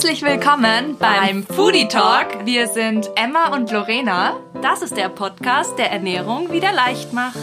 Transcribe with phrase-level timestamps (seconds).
[0.00, 2.46] Herzlich willkommen beim Foodie Talk.
[2.46, 4.36] Wir sind Emma und Lorena.
[4.62, 7.36] Das ist der Podcast, der Ernährung wieder leicht macht.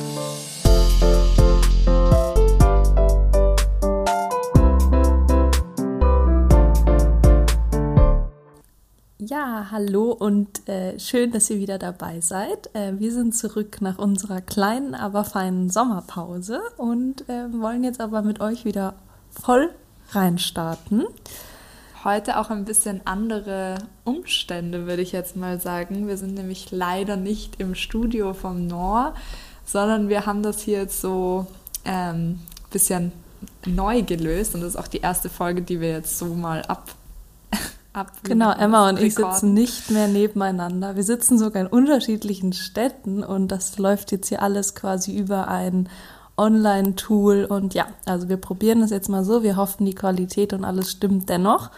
[9.17, 12.73] Ja, hallo und äh, schön, dass ihr wieder dabei seid.
[12.73, 18.21] Äh, wir sind zurück nach unserer kleinen, aber feinen Sommerpause und äh, wollen jetzt aber
[18.21, 18.93] mit euch wieder
[19.29, 19.71] voll
[20.11, 21.03] reinstarten
[22.05, 26.07] heute auch ein bisschen andere Umstände, würde ich jetzt mal sagen.
[26.07, 29.15] Wir sind nämlich leider nicht im Studio vom Nor,
[29.65, 31.47] sondern wir haben das hier jetzt so
[31.83, 32.39] ein ähm,
[32.71, 33.11] bisschen
[33.65, 36.91] neu gelöst und das ist auch die erste Folge, die wir jetzt so mal ab.
[37.93, 40.95] ab genau, Emma und ich sitzen nicht mehr nebeneinander.
[40.95, 45.89] Wir sitzen sogar in unterschiedlichen Städten und das läuft jetzt hier alles quasi über ein
[46.37, 49.41] Online-Tool und ja, also wir probieren es jetzt mal so.
[49.41, 51.71] Wir hoffen, die Qualität und alles stimmt dennoch.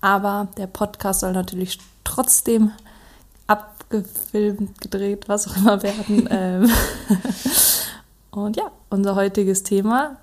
[0.00, 2.72] Aber der Podcast soll natürlich trotzdem
[3.46, 6.28] abgefilmt, gedreht, was auch immer werden.
[6.30, 6.70] Ähm,
[8.30, 10.16] und ja, unser heutiges Thema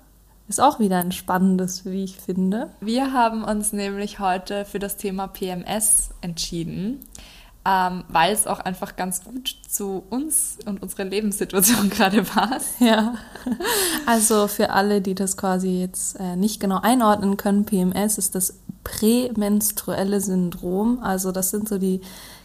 [0.48, 2.70] ist auch wieder ein spannendes, wie ich finde.
[2.80, 7.04] Wir haben uns nämlich heute für das Thema PMS entschieden
[7.68, 12.80] ähm, weil es auch einfach ganz gut zu uns und unserer Lebenssituation gerade passt.
[12.80, 13.14] Ja,
[14.06, 18.60] also für alle, die das quasi jetzt äh, nicht genau einordnen können, PMS ist das
[18.88, 21.00] prämenstruelle Syndrom.
[21.02, 22.00] Also das sind so die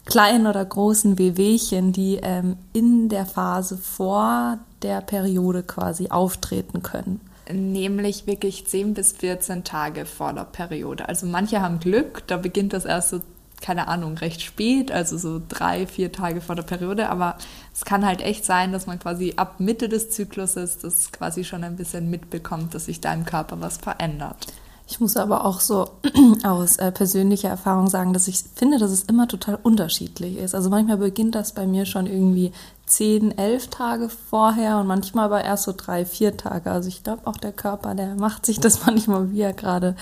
[0.06, 7.22] kleinen oder großen Wehwehchen, die ähm, in der Phase vor der Periode quasi auftreten können
[7.52, 11.10] nämlich wirklich 10 bis 14 Tage vor der Periode.
[11.10, 13.20] Also manche haben Glück, da beginnt das erst so
[13.64, 17.10] keine Ahnung, recht spät, also so drei, vier Tage vor der Periode.
[17.10, 17.38] Aber
[17.74, 21.64] es kann halt echt sein, dass man quasi ab Mitte des Zykluses das quasi schon
[21.64, 24.48] ein bisschen mitbekommt, dass sich da im Körper was verändert.
[24.88, 25.90] Ich muss aber auch so
[26.44, 30.56] aus äh, persönlicher Erfahrung sagen, dass ich finde, dass es immer total unterschiedlich ist.
[30.56, 32.52] Also manchmal beginnt das bei mir schon irgendwie
[32.86, 36.70] zehn, elf Tage vorher und manchmal aber erst so drei, vier Tage.
[36.70, 39.96] Also ich glaube auch der Körper, der macht sich das manchmal, wie er gerade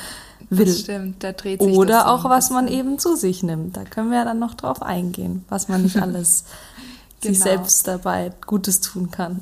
[0.49, 0.65] will.
[0.65, 3.77] Das stimmt, der dreht sich Oder auch, was man eben zu sich nimmt.
[3.77, 6.45] Da können wir ja dann noch drauf eingehen, was man nicht alles
[7.21, 7.33] genau.
[7.33, 9.41] sich selbst dabei Gutes tun kann.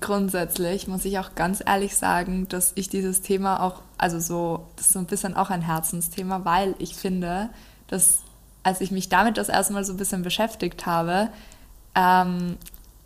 [0.00, 4.88] Grundsätzlich muss ich auch ganz ehrlich sagen, dass ich dieses Thema auch, also so, das
[4.88, 7.48] ist so ein bisschen auch ein Herzensthema, weil ich finde,
[7.86, 8.18] dass
[8.62, 11.30] als ich mich damit das erste Mal so ein bisschen beschäftigt habe,
[11.94, 12.58] ähm,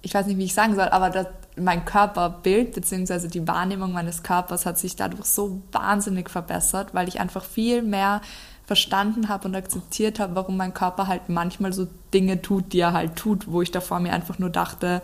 [0.02, 3.28] ich weiß nicht, wie ich sagen soll, aber das, mein Körperbild bzw.
[3.28, 8.20] die Wahrnehmung meines Körpers hat sich dadurch so wahnsinnig verbessert, weil ich einfach viel mehr
[8.66, 12.92] verstanden habe und akzeptiert habe, warum mein Körper halt manchmal so Dinge tut, die er
[12.92, 15.00] halt tut, wo ich davor mir einfach nur dachte,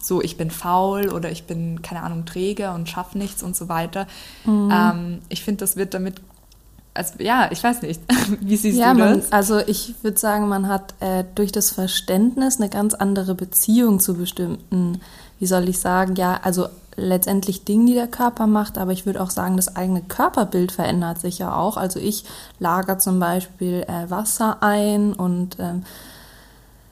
[0.00, 3.68] so ich bin faul oder ich bin, keine Ahnung, träge und schaffe nichts und so
[3.68, 4.06] weiter.
[4.44, 4.70] Mhm.
[4.72, 6.20] Ähm, ich finde, das wird damit
[6.94, 8.00] also, ja, ich weiß nicht.
[8.40, 9.30] Wie siehst ja, du das?
[9.30, 14.00] Man, also ich würde sagen, man hat äh, durch das Verständnis eine ganz andere Beziehung
[14.00, 15.00] zu bestimmten,
[15.38, 16.66] wie soll ich sagen, ja, also
[16.96, 21.20] letztendlich Dingen, die der Körper macht, aber ich würde auch sagen, das eigene Körperbild verändert
[21.20, 21.76] sich ja auch.
[21.76, 22.24] Also ich
[22.58, 25.84] lager zum Beispiel äh, Wasser ein und ähm,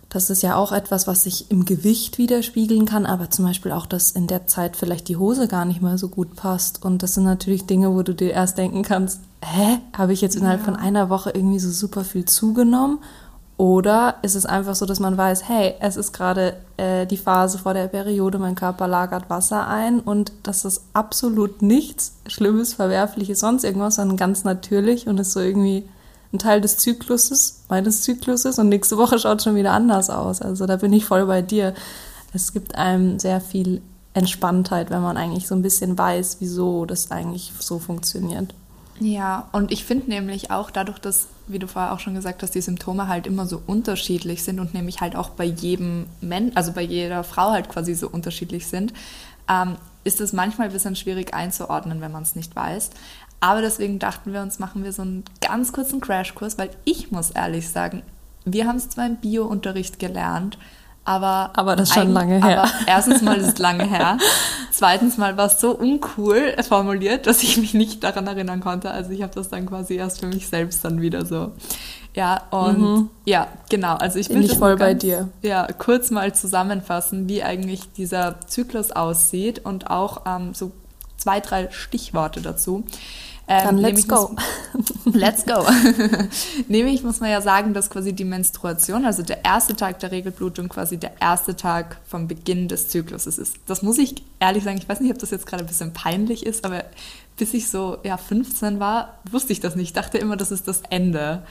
[0.09, 3.87] das ist ja auch etwas, was sich im Gewicht widerspiegeln kann, aber zum Beispiel auch,
[3.87, 6.84] dass in der Zeit vielleicht die Hose gar nicht mehr so gut passt.
[6.84, 10.37] Und das sind natürlich Dinge, wo du dir erst denken kannst, hä, habe ich jetzt
[10.37, 10.65] innerhalb ja.
[10.65, 13.00] von einer Woche irgendwie so super viel zugenommen?
[13.59, 17.59] Oder ist es einfach so, dass man weiß, hey, es ist gerade äh, die Phase
[17.59, 23.41] vor der Periode, mein Körper lagert Wasser ein und das ist absolut nichts Schlimmes, Verwerfliches,
[23.41, 25.89] sonst irgendwas, sondern ganz natürlich und ist so irgendwie
[26.36, 30.41] ein Teil des Zykluses, meines Zykluses und nächste Woche schaut schon wieder anders aus.
[30.42, 31.74] Also da bin ich voll bei dir.
[32.32, 33.82] Es gibt einem sehr viel
[34.14, 38.54] Entspanntheit, wenn man eigentlich so ein bisschen weiß, wieso das eigentlich so funktioniert.
[38.98, 42.54] Ja, und ich finde nämlich auch dadurch, dass, wie du vorher auch schon gesagt hast,
[42.54, 46.72] die Symptome halt immer so unterschiedlich sind und nämlich halt auch bei jedem Mensch, also
[46.72, 48.94] bei jeder Frau halt quasi so unterschiedlich sind,
[49.48, 52.91] ähm, ist es manchmal ein bisschen schwierig einzuordnen, wenn man es nicht weiß.
[53.41, 57.30] Aber deswegen dachten wir uns, machen wir so einen ganz kurzen Crashkurs, weil ich muss
[57.30, 58.03] ehrlich sagen,
[58.44, 60.59] wir haben es zwar im Bio-Unterricht gelernt,
[61.06, 62.62] aber, aber das ist schon lange her.
[62.65, 64.18] Aber erstens mal ist es lange her.
[64.72, 68.91] Zweitens mal war es so uncool formuliert, dass ich mich nicht daran erinnern konnte.
[68.91, 71.53] Also ich habe das dann quasi erst für mich selbst dann wieder so.
[72.15, 73.10] Ja, und mhm.
[73.24, 73.94] ja, genau.
[73.94, 75.28] Also ich bin ich voll ganz, bei dir.
[75.42, 80.72] Ja, kurz mal zusammenfassen, wie eigentlich dieser Zyklus aussieht und auch ähm, so
[81.27, 82.84] zwei, drei Stichworte dazu.
[83.49, 84.37] Ähm, Dann let's go.
[84.75, 84.84] Muss,
[85.15, 85.65] let's go.
[86.69, 90.69] nämlich muss man ja sagen, dass quasi die Menstruation, also der erste Tag der Regelblutung,
[90.69, 93.57] quasi der erste Tag vom Beginn des Zykluses ist.
[93.67, 96.47] Das muss ich ehrlich sagen, ich weiß nicht, ob das jetzt gerade ein bisschen peinlich
[96.47, 96.84] ist, aber
[97.37, 99.89] bis ich so ja, 15 war, wusste ich das nicht.
[99.89, 101.43] Ich dachte immer, das ist das Ende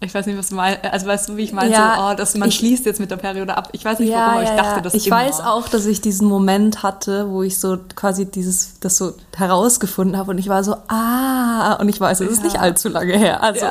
[0.00, 0.84] Ich weiß nicht, was du meinst.
[0.84, 1.72] Also weißt du, wie ich meine?
[1.72, 3.70] Ja, so, oh, dass man ich, schließt jetzt mit der Periode ab.
[3.72, 5.16] Ich weiß nicht, warum, ja, aber ich dachte, das Ich immer.
[5.16, 10.16] weiß auch, dass ich diesen Moment hatte, wo ich so quasi dieses, das so herausgefunden
[10.16, 13.42] habe und ich war so, ah, und ich weiß, es ist nicht allzu lange her.
[13.42, 13.66] Also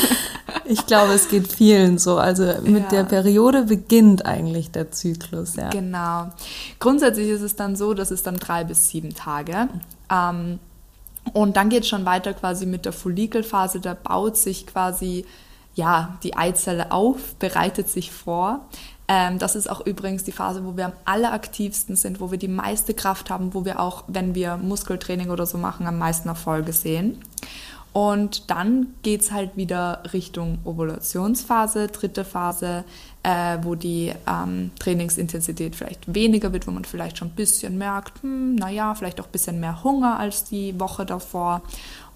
[0.64, 2.16] ich glaube, es geht vielen so.
[2.16, 5.70] Also mit der Periode beginnt eigentlich der Zyklus, ja.
[5.70, 6.28] Genau.
[6.78, 9.68] Grundsätzlich ist es dann so, dass es dann drei bis sieben Tage.
[10.12, 10.60] Ähm,
[11.32, 13.80] und dann geht es schon weiter quasi mit der Follikelphase.
[13.80, 15.24] Da baut sich quasi
[15.76, 18.66] ja, die Eizelle auf, bereitet sich vor.
[19.08, 22.48] Ähm, das ist auch übrigens die Phase, wo wir am alleraktivsten sind, wo wir die
[22.48, 26.72] meiste Kraft haben, wo wir auch, wenn wir Muskeltraining oder so machen, am meisten Erfolge
[26.72, 27.20] sehen.
[27.92, 32.84] Und dann geht es halt wieder Richtung Ovulationsphase, dritte Phase,
[33.22, 38.22] äh, wo die ähm, Trainingsintensität vielleicht weniger wird, wo man vielleicht schon ein bisschen merkt,
[38.22, 41.62] hm, naja, vielleicht auch ein bisschen mehr Hunger als die Woche davor.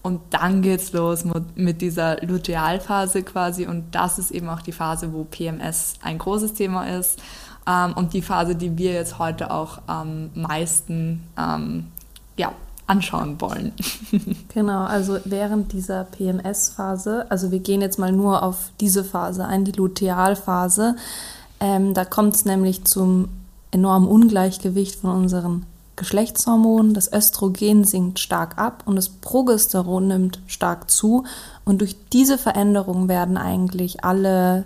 [0.02, 1.25] Und dann geht's los
[1.55, 3.67] mit dieser Lutealphase quasi.
[3.67, 7.20] Und das ist eben auch die Phase, wo PMS ein großes Thema ist.
[7.67, 11.88] Ähm, und die Phase, die wir jetzt heute auch am meisten ähm,
[12.37, 12.52] ja,
[12.87, 13.73] anschauen wollen.
[14.55, 19.64] genau, also während dieser PMS-Phase, also wir gehen jetzt mal nur auf diese Phase ein,
[19.64, 20.96] die Lutealphase,
[21.61, 23.29] ähm, da kommt es nämlich zum
[23.70, 25.67] enormen Ungleichgewicht von unseren
[26.00, 31.25] Geschlechtshormon, das Östrogen sinkt stark ab und das Progesteron nimmt stark zu.
[31.64, 34.64] Und durch diese Veränderung werden eigentlich alle,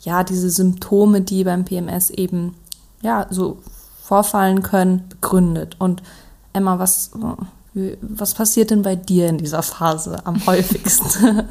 [0.00, 2.54] ja, diese Symptome, die beim PMS eben,
[3.00, 3.58] ja, so
[4.02, 5.76] vorfallen können, begründet.
[5.78, 6.02] Und
[6.52, 7.12] Emma, was,
[8.02, 11.44] was passiert denn bei dir in dieser Phase am häufigsten?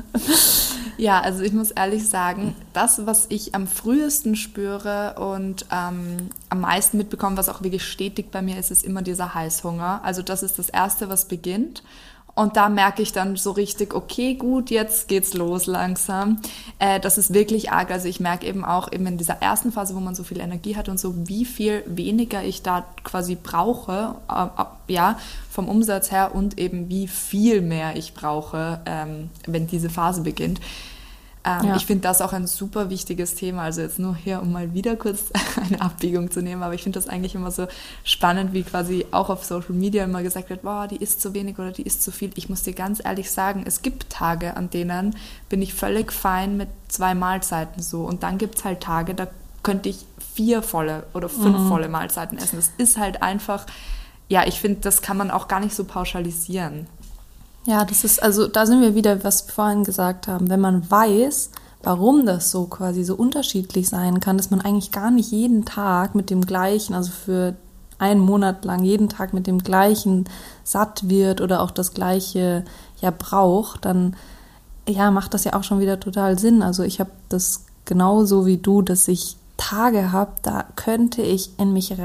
[1.01, 6.61] Ja, also ich muss ehrlich sagen, das, was ich am frühesten spüre und ähm, am
[6.61, 10.01] meisten mitbekomme, was auch wirklich stetig bei mir ist, ist immer dieser Heißhunger.
[10.03, 11.81] Also das ist das Erste, was beginnt.
[12.35, 16.39] Und da merke ich dann so richtig, okay, gut, jetzt geht's los langsam.
[16.77, 17.89] Äh, das ist wirklich arg.
[17.89, 20.75] Also ich merke eben auch eben in dieser ersten Phase, wo man so viel Energie
[20.75, 25.17] hat und so, wie viel weniger ich da quasi brauche, äh, ja,
[25.49, 30.61] vom Umsatz her und eben wie viel mehr ich brauche, ähm, wenn diese Phase beginnt.
[31.43, 31.75] Ähm, ja.
[31.75, 33.63] Ich finde das auch ein super wichtiges Thema.
[33.63, 35.31] Also jetzt nur hier, um mal wieder kurz
[35.65, 36.61] eine Abbiegung zu nehmen.
[36.61, 37.67] Aber ich finde das eigentlich immer so
[38.03, 41.57] spannend, wie quasi auch auf Social Media immer gesagt wird, boah, die isst zu wenig
[41.57, 42.31] oder die isst zu viel.
[42.35, 45.15] Ich muss dir ganz ehrlich sagen, es gibt Tage, an denen
[45.49, 48.03] bin ich völlig fein mit zwei Mahlzeiten so.
[48.03, 49.27] Und dann gibt es halt Tage, da
[49.63, 51.67] könnte ich vier volle oder fünf mhm.
[51.67, 52.55] volle Mahlzeiten essen.
[52.57, 53.65] Das ist halt einfach,
[54.27, 56.87] ja, ich finde, das kann man auch gar nicht so pauschalisieren.
[57.65, 60.49] Ja, das ist, also da sind wir wieder, was wir vorhin gesagt haben.
[60.49, 61.51] Wenn man weiß,
[61.83, 66.15] warum das so quasi so unterschiedlich sein kann, dass man eigentlich gar nicht jeden Tag
[66.15, 67.55] mit dem gleichen, also für
[67.99, 70.25] einen Monat lang jeden Tag mit dem gleichen
[70.63, 72.65] satt wird oder auch das gleiche
[72.99, 74.15] ja braucht, dann
[74.87, 76.63] ja, macht das ja auch schon wieder total Sinn.
[76.63, 81.73] Also ich habe das genauso wie du, dass ich Tage habe, da könnte ich in
[81.73, 81.99] mich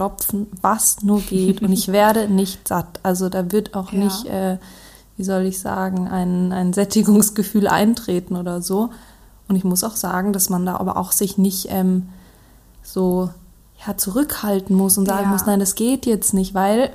[0.00, 3.00] reinstopfen, was nur geht und ich werde nicht satt.
[3.02, 3.98] Also da wird auch ja.
[3.98, 4.58] nicht, äh,
[5.16, 8.90] wie soll ich sagen, ein, ein Sättigungsgefühl eintreten oder so.
[9.48, 12.08] Und ich muss auch sagen, dass man da aber auch sich nicht ähm,
[12.82, 13.30] so
[13.86, 15.28] ja, zurückhalten muss und sagen ja.
[15.30, 16.92] muss, nein, das geht jetzt nicht, weil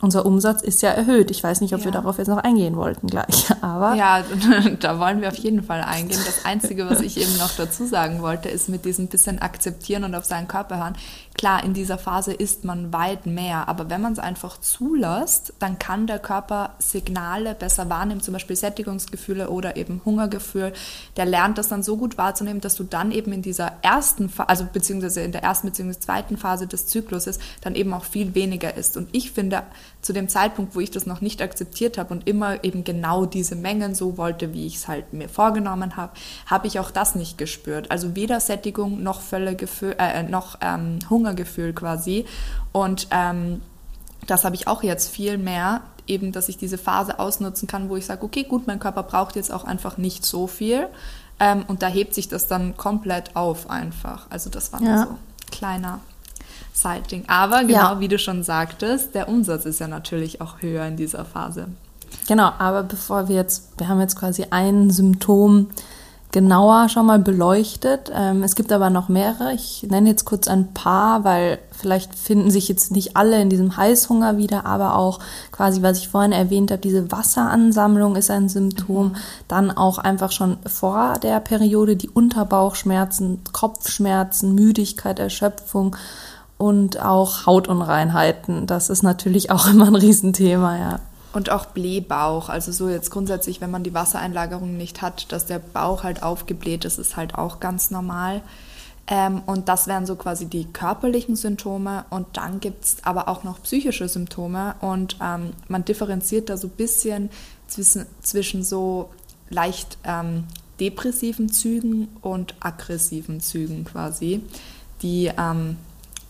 [0.00, 1.30] unser Umsatz ist ja erhöht.
[1.30, 1.86] Ich weiß nicht, ob ja.
[1.86, 3.94] wir darauf jetzt noch eingehen wollten gleich, aber.
[3.94, 4.22] Ja,
[4.80, 6.20] da wollen wir auf jeden Fall eingehen.
[6.24, 10.14] Das Einzige, was ich eben noch dazu sagen wollte, ist mit diesem bisschen akzeptieren und
[10.14, 10.96] auf seinen Körper hören.
[11.36, 15.78] Klar, in dieser Phase isst man weit mehr, aber wenn man es einfach zulässt, dann
[15.78, 20.72] kann der Körper Signale besser wahrnehmen, zum Beispiel Sättigungsgefühle oder eben Hungergefühl.
[21.18, 24.66] Der lernt das dann so gut wahrzunehmen, dass du dann eben in dieser ersten, also
[24.72, 28.96] beziehungsweise in der ersten beziehungsweise zweiten Phase des Zykluses dann eben auch viel weniger isst.
[28.96, 29.62] Und ich finde,
[30.00, 33.56] zu dem Zeitpunkt, wo ich das noch nicht akzeptiert habe und immer eben genau diese
[33.56, 36.12] Mengen so wollte, wie ich es halt mir vorgenommen habe,
[36.46, 37.90] habe ich auch das nicht gespürt.
[37.90, 42.24] Also weder Sättigung noch Völlegefühl, äh, noch ähm, Hungergefühl quasi.
[42.72, 43.62] Und ähm,
[44.26, 47.96] das habe ich auch jetzt viel mehr, eben, dass ich diese Phase ausnutzen kann, wo
[47.96, 50.88] ich sage, okay, gut, mein Körper braucht jetzt auch einfach nicht so viel.
[51.38, 54.26] Ähm, und da hebt sich das dann komplett auf einfach.
[54.30, 55.06] Also das war ja.
[55.06, 55.18] so
[55.50, 56.00] kleiner
[56.72, 57.24] Sighting.
[57.28, 58.00] Aber genau ja.
[58.00, 61.68] wie du schon sagtest, der Umsatz ist ja natürlich auch höher in dieser Phase.
[62.28, 65.70] Genau, aber bevor wir jetzt, wir haben jetzt quasi ein Symptom
[66.32, 68.10] genauer schon mal beleuchtet.
[68.14, 69.52] Ähm, es gibt aber noch mehrere.
[69.54, 73.76] Ich nenne jetzt kurz ein paar, weil vielleicht finden sich jetzt nicht alle in diesem
[73.76, 75.20] Heißhunger wieder, aber auch
[75.52, 79.08] quasi, was ich vorhin erwähnt habe, diese Wasseransammlung ist ein Symptom.
[79.08, 79.16] Mhm.
[79.48, 85.96] Dann auch einfach schon vor der Periode die Unterbauchschmerzen, Kopfschmerzen, Müdigkeit, Erschöpfung
[86.58, 88.66] und auch Hautunreinheiten.
[88.66, 91.00] Das ist natürlich auch immer ein Riesenthema, ja.
[91.36, 95.58] Und auch Blähbauch, also so jetzt grundsätzlich, wenn man die Wassereinlagerung nicht hat, dass der
[95.58, 98.40] Bauch halt aufgebläht ist, ist halt auch ganz normal.
[99.06, 102.06] Ähm, und das wären so quasi die körperlichen Symptome.
[102.08, 104.76] Und dann gibt es aber auch noch psychische Symptome.
[104.80, 107.28] Und ähm, man differenziert da so ein bisschen
[107.68, 109.10] zwischen, zwischen so
[109.50, 110.44] leicht ähm,
[110.80, 114.40] depressiven Zügen und aggressiven Zügen quasi,
[115.02, 115.76] die ähm,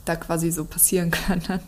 [0.04, 1.60] da quasi so passieren können.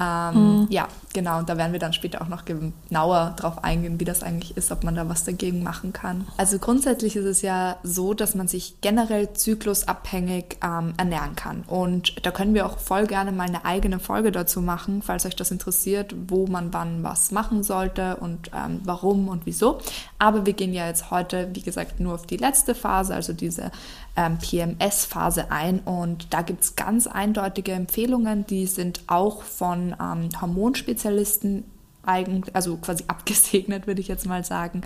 [0.00, 0.66] Ähm, mhm.
[0.70, 1.38] Ja, genau.
[1.38, 4.72] Und da werden wir dann später auch noch genauer drauf eingehen, wie das eigentlich ist,
[4.72, 6.26] ob man da was dagegen machen kann.
[6.38, 11.64] Also grundsätzlich ist es ja so, dass man sich generell zyklusabhängig ähm, ernähren kann.
[11.66, 15.36] Und da können wir auch voll gerne mal eine eigene Folge dazu machen, falls euch
[15.36, 19.80] das interessiert, wo man wann was machen sollte und ähm, warum und wieso.
[20.18, 23.70] Aber wir gehen ja jetzt heute, wie gesagt, nur auf die letzte Phase, also diese
[24.16, 25.80] ähm, PMS-Phase ein.
[25.80, 31.64] Und da gibt es ganz eindeutige Empfehlungen, die sind auch von ähm, Hormonspezialisten
[32.04, 34.82] eigentlich, also quasi abgesegnet, würde ich jetzt mal sagen.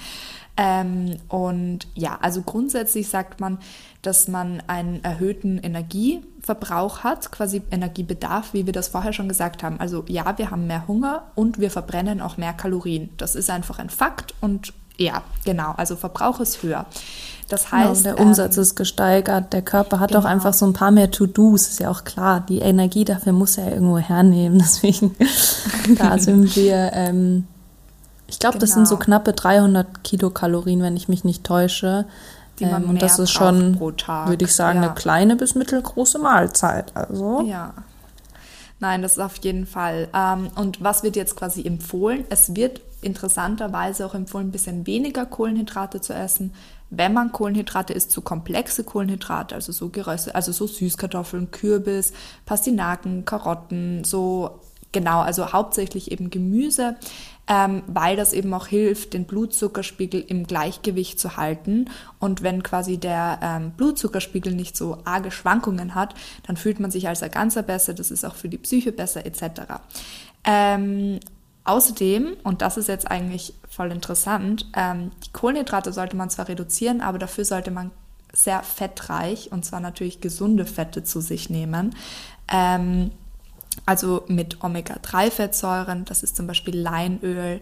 [0.57, 3.59] Ähm, und ja, also grundsätzlich sagt man,
[4.02, 9.81] dass man einen erhöhten Energieverbrauch hat, quasi Energiebedarf, wie wir das vorher schon gesagt haben.
[9.81, 13.09] Also ja, wir haben mehr Hunger und wir verbrennen auch mehr Kalorien.
[13.16, 16.86] Das ist einfach ein Fakt und ja, genau, also Verbrauch ist höher.
[17.48, 18.04] Das genau, heißt.
[18.04, 20.20] Genau, der Umsatz ähm, ist gesteigert, der Körper hat genau.
[20.20, 22.44] auch einfach so ein paar mehr To-Dos, ist ja auch klar.
[22.48, 24.58] Die Energie dafür muss er ja irgendwo hernehmen.
[24.64, 25.14] Deswegen,
[25.98, 27.46] da sind wir, ähm,
[28.26, 28.60] ich glaube, genau.
[28.62, 29.04] das sind so genau.
[29.04, 32.06] knappe 300 Kilokalorien, wenn ich mich nicht täusche.
[32.60, 34.86] Die man ähm, und das ist schon, würde ich sagen, ja.
[34.86, 36.92] eine kleine bis mittelgroße Mahlzeit.
[36.94, 37.42] Also.
[37.42, 37.74] Ja.
[38.84, 40.08] Nein, das ist auf jeden Fall.
[40.14, 42.26] Ähm, und was wird jetzt quasi empfohlen?
[42.28, 46.52] Es wird interessanterweise auch empfohlen, ein bisschen weniger Kohlenhydrate zu essen,
[46.90, 52.12] wenn man Kohlenhydrate isst, so komplexe Kohlenhydrate, also so Geröste, also so Süßkartoffeln, Kürbis,
[52.44, 54.60] Pastinaken, Karotten, so
[54.92, 56.96] genau, also hauptsächlich eben Gemüse,
[57.48, 61.90] ähm, weil das eben auch hilft, den Blutzuckerspiegel im Gleichgewicht zu halten.
[62.18, 66.14] Und wenn quasi der ähm, Blutzuckerspiegel nicht so arge Schwankungen hat,
[66.46, 69.62] dann fühlt man sich als Ganzer besser, das ist auch für die Psyche besser etc.
[70.44, 71.20] Ähm,
[71.64, 77.00] Außerdem, und das ist jetzt eigentlich voll interessant, ähm, die Kohlenhydrate sollte man zwar reduzieren,
[77.00, 77.90] aber dafür sollte man
[78.34, 81.94] sehr fettreich und zwar natürlich gesunde Fette zu sich nehmen.
[82.52, 83.12] Ähm,
[83.86, 87.60] also mit Omega-3-Fettsäuren, das ist zum Beispiel Leinöl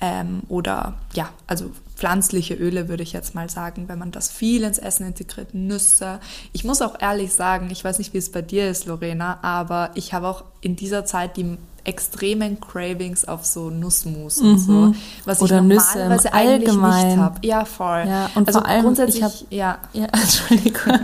[0.00, 4.64] ähm, oder ja, also pflanzliche Öle würde ich jetzt mal sagen, wenn man das viel
[4.64, 6.20] ins Essen integriert, Nüsse.
[6.52, 9.90] Ich muss auch ehrlich sagen, ich weiß nicht, wie es bei dir ist, Lorena, aber
[9.94, 14.48] ich habe auch in dieser Zeit die extremen Cravings auf so Nussmus mhm.
[14.48, 17.46] und so, was Oder ich normalerweise Nüsse eigentlich nicht habe.
[17.46, 18.04] Ja, voll.
[18.06, 19.78] Ja, und also vor allem, grundsätzlich, ich hab, ja.
[19.92, 20.98] ja, Entschuldigung.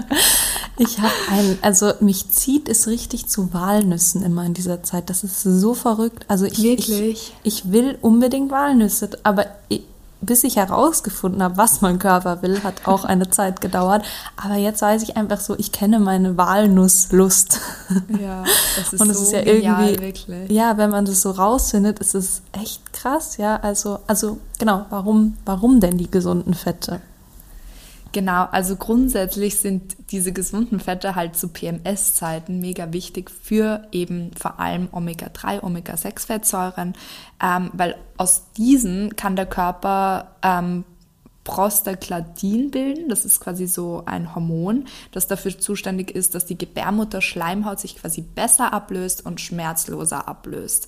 [0.79, 5.11] ich habe ein, also mich zieht es richtig zu Walnüssen immer in dieser Zeit.
[5.11, 6.25] Das ist so verrückt.
[6.29, 7.35] Also ich, Wirklich?
[7.43, 9.83] ich, ich will unbedingt Walnüsse, aber ich,
[10.23, 14.05] bis ich herausgefunden habe, was mein Körper will, hat auch eine Zeit gedauert.
[14.37, 17.61] Aber jetzt weiß ich einfach so, ich kenne meine Walnusslust.
[18.21, 18.45] Ja,
[18.77, 20.51] das ist Und es so ist ja genial, irgendwie, wirklich.
[20.51, 23.57] ja, wenn man das so rausfindet, ist es echt krass, ja.
[23.57, 27.01] Also, also genau, warum, warum denn die gesunden Fette?
[28.13, 34.59] Genau, also grundsätzlich sind diese gesunden Fette halt zu PMS-Zeiten mega wichtig für eben vor
[34.59, 36.95] allem Omega-3, Omega-6-Fettsäuren,
[37.41, 40.85] ähm, weil aus diesen kann der Körper ähm,
[41.45, 43.09] Prostaglandin bilden.
[43.09, 48.21] Das ist quasi so ein Hormon, das dafür zuständig ist, dass die Gebärmutter-Schleimhaut sich quasi
[48.21, 50.87] besser ablöst und schmerzloser ablöst.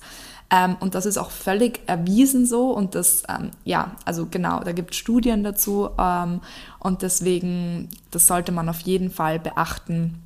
[0.49, 2.71] Ähm, und das ist auch völlig erwiesen so.
[2.71, 5.89] Und das, ähm, ja, also genau, da gibt es Studien dazu.
[5.97, 6.41] Ähm,
[6.79, 10.21] und deswegen, das sollte man auf jeden Fall beachten,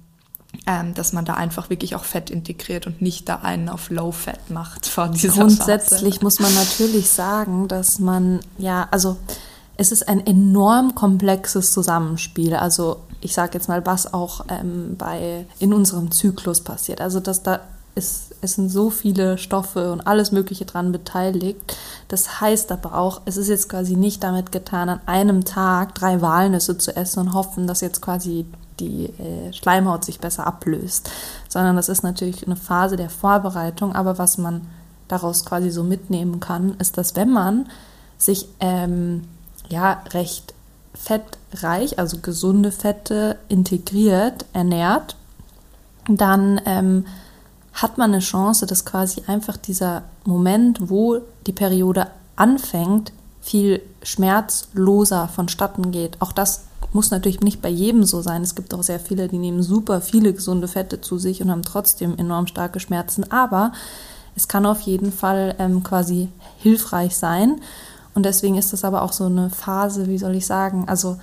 [0.65, 4.11] ähm, dass man da einfach wirklich auch Fett integriert und nicht da einen auf Low
[4.11, 6.23] Fat macht vor dieser Grundsätzlich Phase.
[6.23, 9.17] muss man natürlich sagen, dass man, ja, also
[9.77, 12.55] es ist ein enorm komplexes Zusammenspiel.
[12.55, 16.99] Also ich sage jetzt mal, was auch ähm, bei in unserem Zyklus passiert.
[16.99, 17.61] Also dass da
[17.95, 21.77] ist, es sind so viele Stoffe und alles Mögliche dran beteiligt.
[22.07, 26.21] Das heißt aber auch, es ist jetzt quasi nicht damit getan, an einem Tag drei
[26.21, 28.45] Walnüsse zu essen und hoffen, dass jetzt quasi
[28.79, 31.09] die äh, Schleimhaut sich besser ablöst,
[31.49, 33.95] sondern das ist natürlich eine Phase der Vorbereitung.
[33.95, 34.67] Aber was man
[35.07, 37.67] daraus quasi so mitnehmen kann, ist, dass wenn man
[38.19, 39.23] sich ähm,
[39.69, 40.53] ja recht
[40.93, 45.15] fettreich, also gesunde Fette integriert, ernährt,
[46.07, 47.05] dann ähm,
[47.73, 55.27] hat man eine Chance, dass quasi einfach dieser Moment, wo die Periode anfängt, viel schmerzloser
[55.27, 56.21] vonstatten geht.
[56.21, 58.41] Auch das muss natürlich nicht bei jedem so sein.
[58.41, 61.63] Es gibt auch sehr viele, die nehmen super viele gesunde Fette zu sich und haben
[61.63, 63.31] trotzdem enorm starke Schmerzen.
[63.31, 63.71] Aber
[64.35, 67.61] es kann auf jeden Fall ähm, quasi hilfreich sein.
[68.17, 71.17] Und deswegen ist das aber auch so eine Phase, wie soll ich sagen, also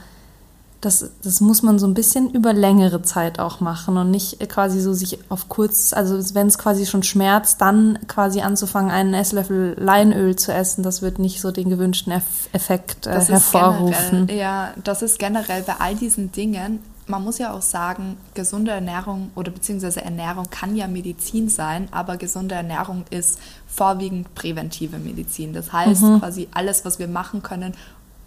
[0.81, 4.81] das, das muss man so ein bisschen über längere Zeit auch machen und nicht quasi
[4.81, 9.75] so sich auf kurz, also wenn es quasi schon schmerzt, dann quasi anzufangen, einen Esslöffel
[9.77, 12.13] Leinöl zu essen, das wird nicht so den gewünschten
[12.53, 14.29] Effekt äh, hervorrufen.
[14.29, 19.31] Ja, das ist generell bei all diesen Dingen man muss ja auch sagen, gesunde Ernährung
[19.35, 25.53] oder beziehungsweise Ernährung kann ja Medizin sein, aber gesunde Ernährung ist vorwiegend präventive Medizin.
[25.53, 26.21] Das heißt mhm.
[26.21, 27.75] quasi alles, was wir machen können,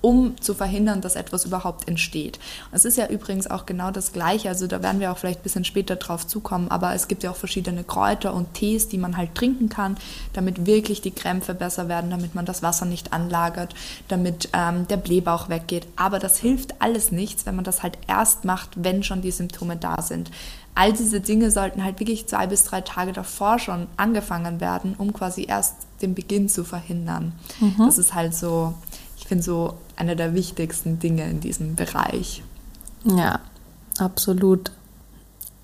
[0.02, 2.40] um zu verhindern, dass etwas überhaupt entsteht.
[2.72, 5.44] Es ist ja übrigens auch genau das Gleiche, also da werden wir auch vielleicht ein
[5.44, 9.18] bisschen später drauf zukommen, aber es gibt ja auch verschiedene Kräuter und Tees, die man
[9.18, 9.98] halt trinken kann,
[10.34, 13.74] damit wirklich die Krämpfe besser werden, damit man das Wasser nicht anlagert,
[14.08, 15.88] damit ähm, der Blähbauch weggeht.
[15.96, 19.78] Aber das hilft alles nichts, wenn man das halt erst macht, wenn schon die Symptome
[19.78, 20.32] da sind.
[20.76, 25.12] All diese Dinge sollten halt wirklich zwei bis drei Tage davor schon angefangen werden, um
[25.12, 25.74] quasi erst
[26.04, 27.34] den Beginn zu verhindern.
[27.60, 27.74] Mhm.
[27.80, 28.76] Das ist halt so,
[29.28, 32.44] finde so einer der wichtigsten Dinge in diesem Bereich.
[33.04, 33.40] Ja,
[33.98, 34.72] absolut.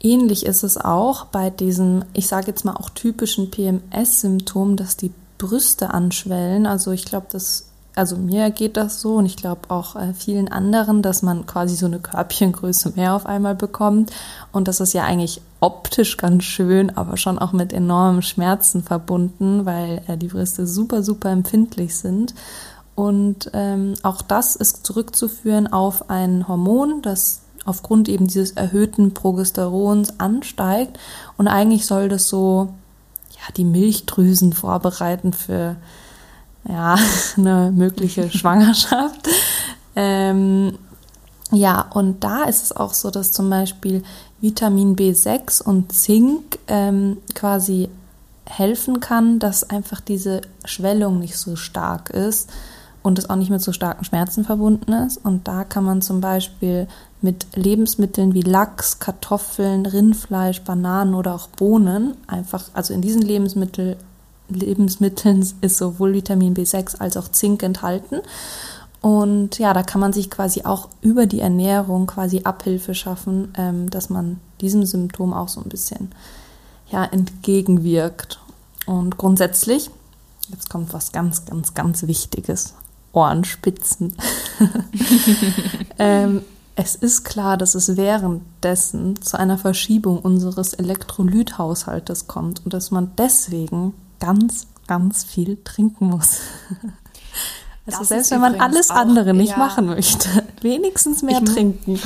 [0.01, 5.13] Ähnlich ist es auch bei diesem, ich sage jetzt mal auch typischen PMS-Symptom, dass die
[5.37, 6.65] Brüste anschwellen.
[6.65, 10.51] Also ich glaube, das, also mir geht das so und ich glaube auch äh, vielen
[10.51, 14.11] anderen, dass man quasi so eine Körbchengröße mehr auf einmal bekommt.
[14.51, 19.65] Und das ist ja eigentlich optisch ganz schön, aber schon auch mit enormen Schmerzen verbunden,
[19.65, 22.33] weil äh, die Brüste super, super empfindlich sind.
[22.95, 30.19] Und ähm, auch das ist zurückzuführen auf ein Hormon, das aufgrund eben dieses erhöhten Progesterons
[30.19, 30.99] ansteigt.
[31.37, 32.69] Und eigentlich soll das so
[33.31, 35.75] ja, die Milchdrüsen vorbereiten für
[36.67, 36.97] ja,
[37.37, 39.27] eine mögliche Schwangerschaft.
[39.95, 40.77] Ähm,
[41.51, 44.03] ja, und da ist es auch so, dass zum Beispiel
[44.41, 47.89] Vitamin B6 und Zink ähm, quasi
[48.45, 52.49] helfen kann, dass einfach diese Schwellung nicht so stark ist
[53.03, 55.17] und es auch nicht mit so starken Schmerzen verbunden ist.
[55.17, 56.87] Und da kann man zum Beispiel
[57.21, 63.97] mit Lebensmitteln wie Lachs, Kartoffeln, Rindfleisch, Bananen oder auch Bohnen einfach, also in diesen Lebensmittel,
[64.49, 68.21] Lebensmitteln ist sowohl Vitamin B6 als auch Zink enthalten.
[69.01, 73.89] Und ja, da kann man sich quasi auch über die Ernährung quasi Abhilfe schaffen, ähm,
[73.89, 76.13] dass man diesem Symptom auch so ein bisschen
[76.89, 78.39] ja, entgegenwirkt.
[78.85, 79.89] Und grundsätzlich,
[80.49, 82.75] jetzt kommt was ganz, ganz, ganz Wichtiges.
[83.13, 84.15] Ohrenspitzen.
[85.99, 86.41] ähm,
[86.75, 93.11] es ist klar, dass es währenddessen zu einer Verschiebung unseres Elektrolythaushaltes kommt und dass man
[93.17, 96.39] deswegen ganz, ganz viel trinken muss.
[97.85, 100.29] Also das selbst wenn man alles auch, andere nicht ja, machen möchte,
[100.61, 101.99] wenigstens mehr ich trinken.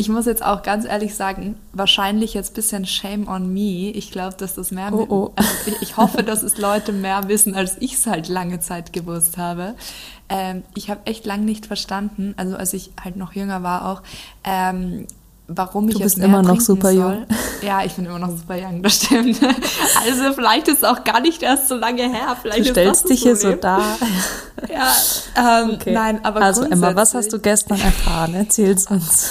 [0.00, 3.90] Ich muss jetzt auch ganz ehrlich sagen, wahrscheinlich jetzt ein bisschen Shame on me.
[3.90, 4.88] Ich glaube, dass das mehr.
[4.94, 5.32] Oh, oh.
[5.36, 8.94] Also ich, ich, hoffe, dass es Leute mehr wissen, als ich es halt lange Zeit
[8.94, 9.74] gewusst habe.
[10.30, 14.02] Ähm, ich habe echt lange nicht verstanden, also als ich halt noch jünger war auch,
[14.42, 15.06] ähm,
[15.52, 17.14] warum ich du bist immer noch super soll.
[17.14, 17.26] jung.
[17.62, 19.40] Ja, ich bin immer noch super jung, das stimmt.
[20.06, 22.36] Also vielleicht ist es auch gar nicht erst so lange her.
[22.40, 23.80] Vielleicht du stellst dich hier so da.
[24.68, 25.92] Ja, ähm, okay.
[25.92, 28.34] nein, aber Also Emma, was hast du gestern erfahren?
[28.34, 29.30] Erzähl's uns.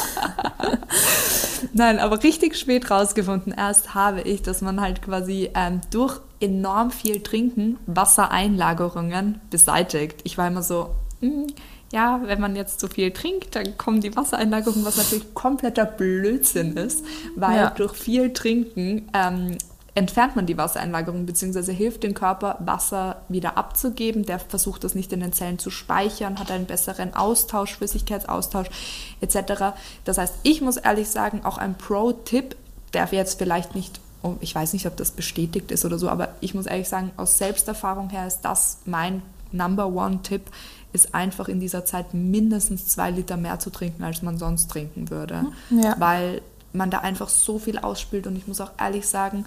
[1.74, 3.54] nein, aber richtig spät rausgefunden.
[3.56, 10.22] Erst habe ich, dass man halt quasi ähm, durch enorm viel Trinken Wassereinlagerungen beseitigt.
[10.24, 11.48] Ich war immer so, mh, hm,
[11.92, 16.78] ja, wenn man jetzt zu viel trinkt, dann kommen die Wassereinlagerungen, was natürlich kompletter Blödsinn
[16.78, 17.04] ist,
[17.36, 17.70] weil ja.
[17.72, 19.58] durch viel Trinken ähm,
[19.96, 21.74] entfernt man die Wassereinlagerung bzw.
[21.74, 24.24] hilft dem Körper, Wasser wieder abzugeben.
[24.26, 28.70] Der versucht das nicht in den Zellen zu speichern, hat einen besseren Austausch, Flüssigkeitsaustausch
[29.22, 29.76] etc.
[30.06, 32.56] Das heißt, ich muss ehrlich sagen, auch ein Pro-Tipp,
[32.94, 34.00] der jetzt vielleicht nicht,
[34.42, 37.38] ich weiß nicht, ob das bestätigt ist oder so, aber ich muss ehrlich sagen, aus
[37.38, 39.22] Selbsterfahrung her ist das mein
[39.52, 40.44] Number One-Tipp,
[40.92, 45.10] ist einfach in dieser Zeit mindestens zwei Liter mehr zu trinken, als man sonst trinken
[45.10, 45.46] würde.
[45.70, 45.96] Ja.
[46.00, 46.42] Weil
[46.74, 49.46] man da einfach so viel ausspült und ich muss auch ehrlich sagen,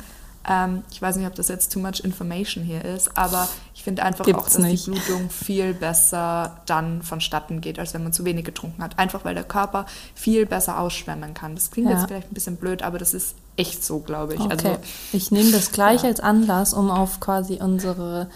[0.49, 4.03] ähm, ich weiß nicht, ob das jetzt too much information hier ist, aber ich finde
[4.03, 4.87] einfach Gibt's auch, dass nicht.
[4.87, 8.99] die Blutung viel besser dann vonstatten geht, als wenn man zu wenig getrunken hat.
[8.99, 11.55] Einfach weil der Körper viel besser ausschwemmen kann.
[11.55, 11.97] Das klingt ja.
[11.97, 14.41] jetzt vielleicht ein bisschen blöd, aber das ist echt so, glaube ich.
[14.41, 14.51] Okay.
[14.51, 14.79] Also,
[15.13, 16.09] ich nehme das gleich ja.
[16.09, 18.29] als Anlass, um auf quasi unsere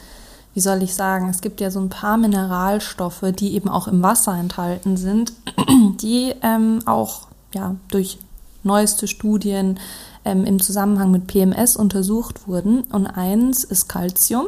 [0.56, 4.02] wie soll ich sagen, es gibt ja so ein paar Mineralstoffe, die eben auch im
[4.02, 5.34] Wasser enthalten sind,
[6.00, 8.18] die ähm, auch ja, durch
[8.62, 9.78] neueste Studien
[10.24, 12.84] ähm, im Zusammenhang mit PMS untersucht wurden.
[12.84, 14.46] Und eins ist Calcium.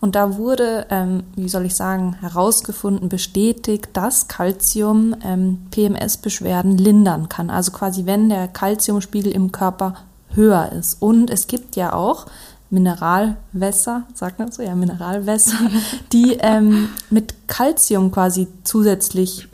[0.00, 7.28] Und da wurde, ähm, wie soll ich sagen, herausgefunden, bestätigt, dass Calcium ähm, PMS-Beschwerden lindern
[7.28, 7.50] kann.
[7.50, 9.94] Also quasi, wenn der Calciumspiegel im Körper
[10.34, 11.02] höher ist.
[11.02, 12.26] Und es gibt ja auch
[12.72, 15.58] Mineralwässer, sagt man so, ja, Mineralwässer,
[16.12, 19.46] die ähm, mit Kalzium quasi zusätzlich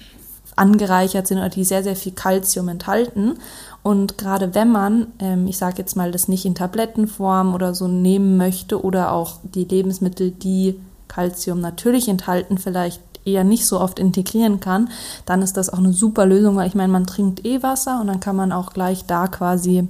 [0.55, 3.35] angereichert sind oder die sehr, sehr viel Kalzium enthalten.
[3.83, 7.89] Und gerade wenn man, ähm, ich sage jetzt mal, das nicht in Tablettenform oder so
[7.89, 10.79] nehmen möchte oder auch die Lebensmittel, die
[11.09, 14.91] Kalzium natürlich enthalten, vielleicht eher nicht so oft integrieren kann,
[15.27, 18.07] dann ist das auch eine super Lösung, weil ich meine, man trinkt eh Wasser und
[18.07, 19.89] dann kann man auch gleich da quasi,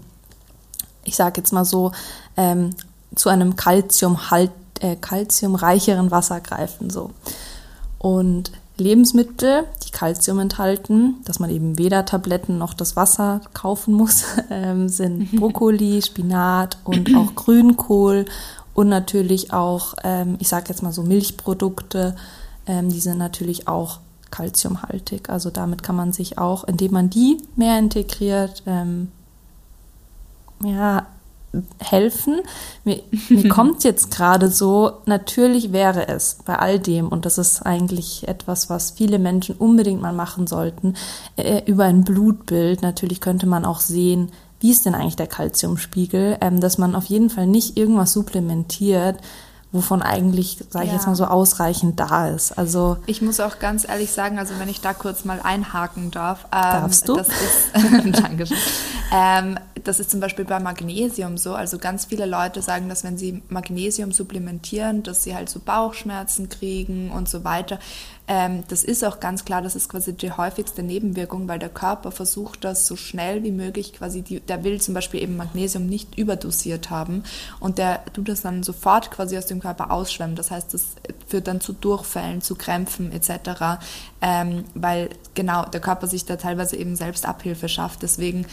[1.04, 1.92] ich sage jetzt mal so,
[2.36, 2.70] ähm,
[3.14, 6.90] zu einem Kalziumhalt, äh, kalziumreicheren Wasser greifen.
[6.90, 7.10] So.
[7.98, 14.24] Und Lebensmittel, die Kalzium enthalten, dass man eben weder Tabletten noch das Wasser kaufen muss,
[14.50, 18.24] ähm, sind Brokkoli, Spinat und auch Grünkohl
[18.74, 22.14] und natürlich auch, ähm, ich sage jetzt mal so Milchprodukte,
[22.66, 23.98] ähm, die sind natürlich auch
[24.30, 25.30] kalziumhaltig.
[25.30, 29.10] Also damit kann man sich auch, indem man die mehr integriert, ähm,
[30.62, 31.06] ja,
[31.78, 32.40] helfen.
[32.84, 37.62] Mir, mir kommt jetzt gerade so, natürlich wäre es bei all dem, und das ist
[37.62, 40.94] eigentlich etwas, was viele Menschen unbedingt mal machen sollten,
[41.36, 44.30] äh, über ein Blutbild, natürlich könnte man auch sehen,
[44.60, 49.18] wie ist denn eigentlich der Kalziumspiegel, ähm, dass man auf jeden Fall nicht irgendwas supplementiert,
[49.70, 50.96] wovon eigentlich, sage ich ja.
[50.96, 52.52] jetzt mal so, ausreichend da ist.
[52.52, 56.44] Also ich muss auch ganz ehrlich sagen, also wenn ich da kurz mal einhaken darf,
[56.44, 57.16] ähm, darfst du?
[57.16, 57.74] Das ist,
[58.22, 58.56] Dankeschön.
[59.12, 61.54] Ähm, das ist zum Beispiel bei Magnesium so.
[61.54, 66.48] Also ganz viele Leute sagen, dass wenn sie Magnesium supplementieren, dass sie halt so Bauchschmerzen
[66.48, 67.78] kriegen und so weiter.
[68.30, 72.10] Ähm, das ist auch ganz klar, das ist quasi die häufigste Nebenwirkung, weil der Körper
[72.10, 76.18] versucht das so schnell wie möglich quasi, die, der will zum Beispiel eben Magnesium nicht
[76.18, 77.24] überdosiert haben
[77.58, 80.36] und der tut das dann sofort quasi aus dem Körper ausschwemmen.
[80.36, 80.88] Das heißt, das
[81.26, 83.80] führt dann zu Durchfällen, zu Krämpfen etc.,
[84.20, 88.02] ähm, weil genau der Körper sich da teilweise eben selbst Abhilfe schafft.
[88.02, 88.44] Deswegen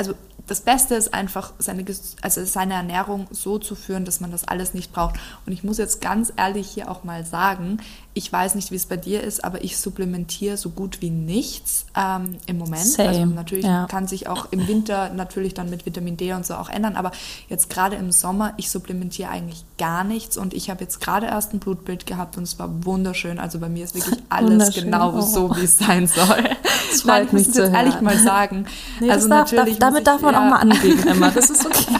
[0.00, 0.14] also
[0.46, 1.84] das Beste ist einfach, seine,
[2.22, 5.16] also seine Ernährung so zu führen, dass man das alles nicht braucht.
[5.44, 7.78] Und ich muss jetzt ganz ehrlich hier auch mal sagen,
[8.12, 11.86] ich weiß nicht, wie es bei dir ist, aber ich supplementiere so gut wie nichts
[11.96, 12.84] ähm, im Moment.
[12.84, 13.08] Same.
[13.08, 13.86] Also natürlich ja.
[13.86, 17.12] kann sich auch im Winter natürlich dann mit Vitamin D und so auch ändern, aber
[17.48, 21.54] jetzt gerade im Sommer, ich supplementiere eigentlich gar nichts und ich habe jetzt gerade erst
[21.54, 23.38] ein Blutbild gehabt und es war wunderschön.
[23.38, 25.20] Also bei mir ist wirklich alles genau oh.
[25.20, 26.48] so, wie es sein soll.
[26.90, 28.66] Das Nein, ich muss es jetzt ehrlich mal sagen.
[28.98, 30.40] Nee, also darf, natürlich darf, damit darf man ja.
[30.44, 31.30] auch mal angeben, Emma.
[31.30, 31.96] Das ist okay.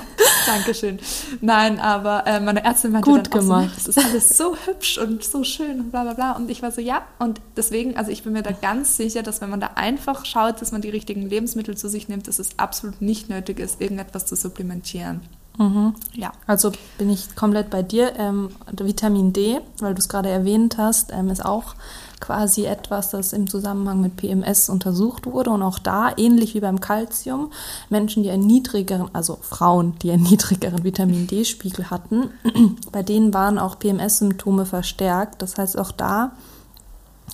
[0.51, 0.99] Dankeschön.
[1.41, 3.81] Nein, aber äh, meine Ärztin meinte Gut dann gemacht.
[3.81, 6.33] So, das ist alles so hübsch und so schön und bla bla bla.
[6.33, 7.03] Und ich war so, ja.
[7.19, 10.61] Und deswegen, also ich bin mir da ganz sicher, dass wenn man da einfach schaut,
[10.61, 14.27] dass man die richtigen Lebensmittel zu sich nimmt, dass es absolut nicht nötig ist, irgendetwas
[14.27, 15.21] zu supplementieren.
[15.59, 15.95] Mhm.
[16.15, 16.33] Ja.
[16.47, 18.15] Also bin ich komplett bei dir.
[18.17, 21.75] Ähm, Vitamin D, weil du es gerade erwähnt hast, ähm, ist auch
[22.21, 25.51] quasi etwas, das im Zusammenhang mit PMS untersucht wurde.
[25.51, 27.51] Und auch da, ähnlich wie beim Kalzium,
[27.89, 32.31] Menschen, die einen niedrigeren, also Frauen, die einen niedrigeren Vitamin D-Spiegel hatten,
[32.93, 35.43] bei denen waren auch PMS-Symptome verstärkt.
[35.43, 36.33] Das heißt, auch da,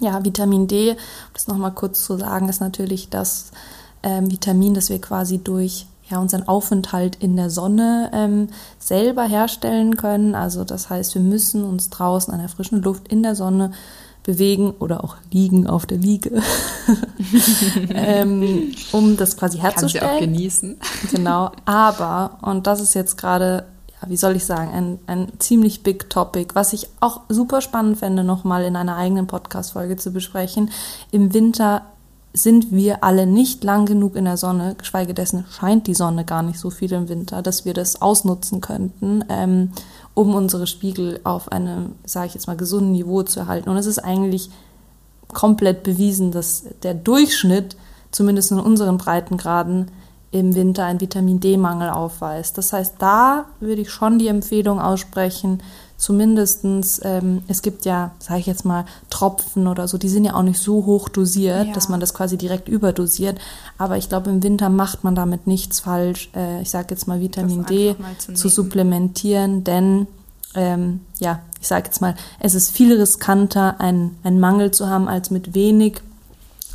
[0.01, 0.97] ja, Vitamin D, um
[1.33, 3.51] das nochmal kurz zu sagen, ist natürlich das
[4.03, 9.97] ähm, Vitamin, das wir quasi durch ja, unseren Aufenthalt in der Sonne ähm, selber herstellen
[9.97, 10.35] können.
[10.35, 13.73] Also das heißt, wir müssen uns draußen an der frischen Luft in der Sonne
[14.27, 16.43] bewegen oder auch liegen auf der Liege,
[17.91, 20.05] ähm, um das quasi herzustellen.
[20.05, 20.77] Kann sie auch genießen.
[21.13, 23.67] Genau, aber, und das ist jetzt gerade,
[24.03, 27.99] ja, wie soll ich sagen, ein, ein ziemlich big topic, was ich auch super spannend
[27.99, 30.73] fände, nochmal in einer eigenen Podcast-Folge zu besprechen.
[31.13, 31.83] Im Winter
[32.37, 36.43] sind wir alle nicht lang genug in der Sonne, geschweige dessen scheint die Sonne gar
[36.43, 39.71] nicht so viel im Winter, dass wir das ausnutzen könnten, ähm,
[40.15, 43.71] um unsere Spiegel auf einem, sage ich jetzt mal, gesunden Niveau zu erhalten.
[43.71, 44.51] Und es ist eigentlich
[45.33, 47.77] komplett bewiesen, dass der Durchschnitt,
[48.11, 49.91] zumindest in unseren Breitengraden,
[50.31, 52.59] im Winter einen Vitamin D-Mangel aufweist.
[52.59, 55.63] Das heißt, da würde ich schon die Empfehlung aussprechen,
[55.97, 60.35] zumindestens, ähm, es gibt ja, sage ich jetzt mal, Tropfen oder so, die sind ja
[60.35, 61.73] auch nicht so hoch dosiert, ja.
[61.73, 63.39] dass man das quasi direkt überdosiert.
[63.79, 66.31] Aber ich glaube, im Winter macht man damit nichts falsch.
[66.35, 70.07] Äh, ich sage jetzt mal Vitamin D zu, zu supplementieren, denn
[70.55, 75.09] ähm, ja, ich sage jetzt mal, es ist viel riskanter, einen, einen Mangel zu haben,
[75.09, 76.01] als mit wenig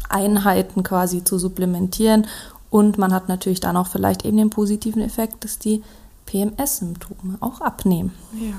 [0.10, 2.28] Einheiten quasi zu supplementieren.
[2.70, 5.84] Und man hat natürlich dann auch vielleicht eben den positiven Effekt, dass die
[6.26, 8.14] PMS-Symptome auch abnehmen.
[8.40, 8.54] Ja.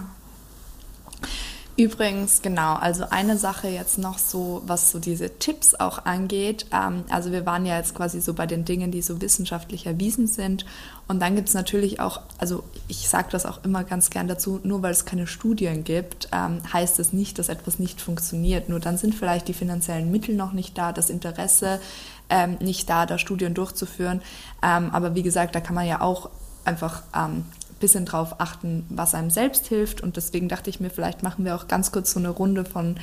[1.75, 6.67] Übrigens, genau, also eine Sache jetzt noch so, was so diese Tipps auch angeht.
[6.71, 10.27] Ähm, also wir waren ja jetzt quasi so bei den Dingen, die so wissenschaftlich erwiesen
[10.27, 10.67] sind.
[11.09, 14.61] Und dann gibt es natürlich auch, also ich sage das auch immer ganz gern dazu,
[14.65, 18.69] nur weil es keine Studien gibt, ähm, heißt es nicht, dass etwas nicht funktioniert.
[18.69, 21.81] Nur dann sind vielleicht die finanziellen Mittel noch nicht da, das Interesse
[22.29, 24.21] ähm, nicht da, da Studien durchzuführen.
[24.63, 26.29] Ähm, aber wie gesagt, da kann man ja auch
[26.65, 27.45] einfach ähm,
[27.83, 30.01] bisschen drauf achten, was einem selbst hilft.
[30.01, 32.97] Und deswegen dachte ich mir, vielleicht machen wir auch ganz kurz so eine Runde von,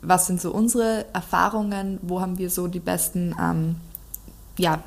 [0.00, 3.76] was sind so unsere Erfahrungen, wo haben wir so die besten ähm,
[4.58, 4.82] ja,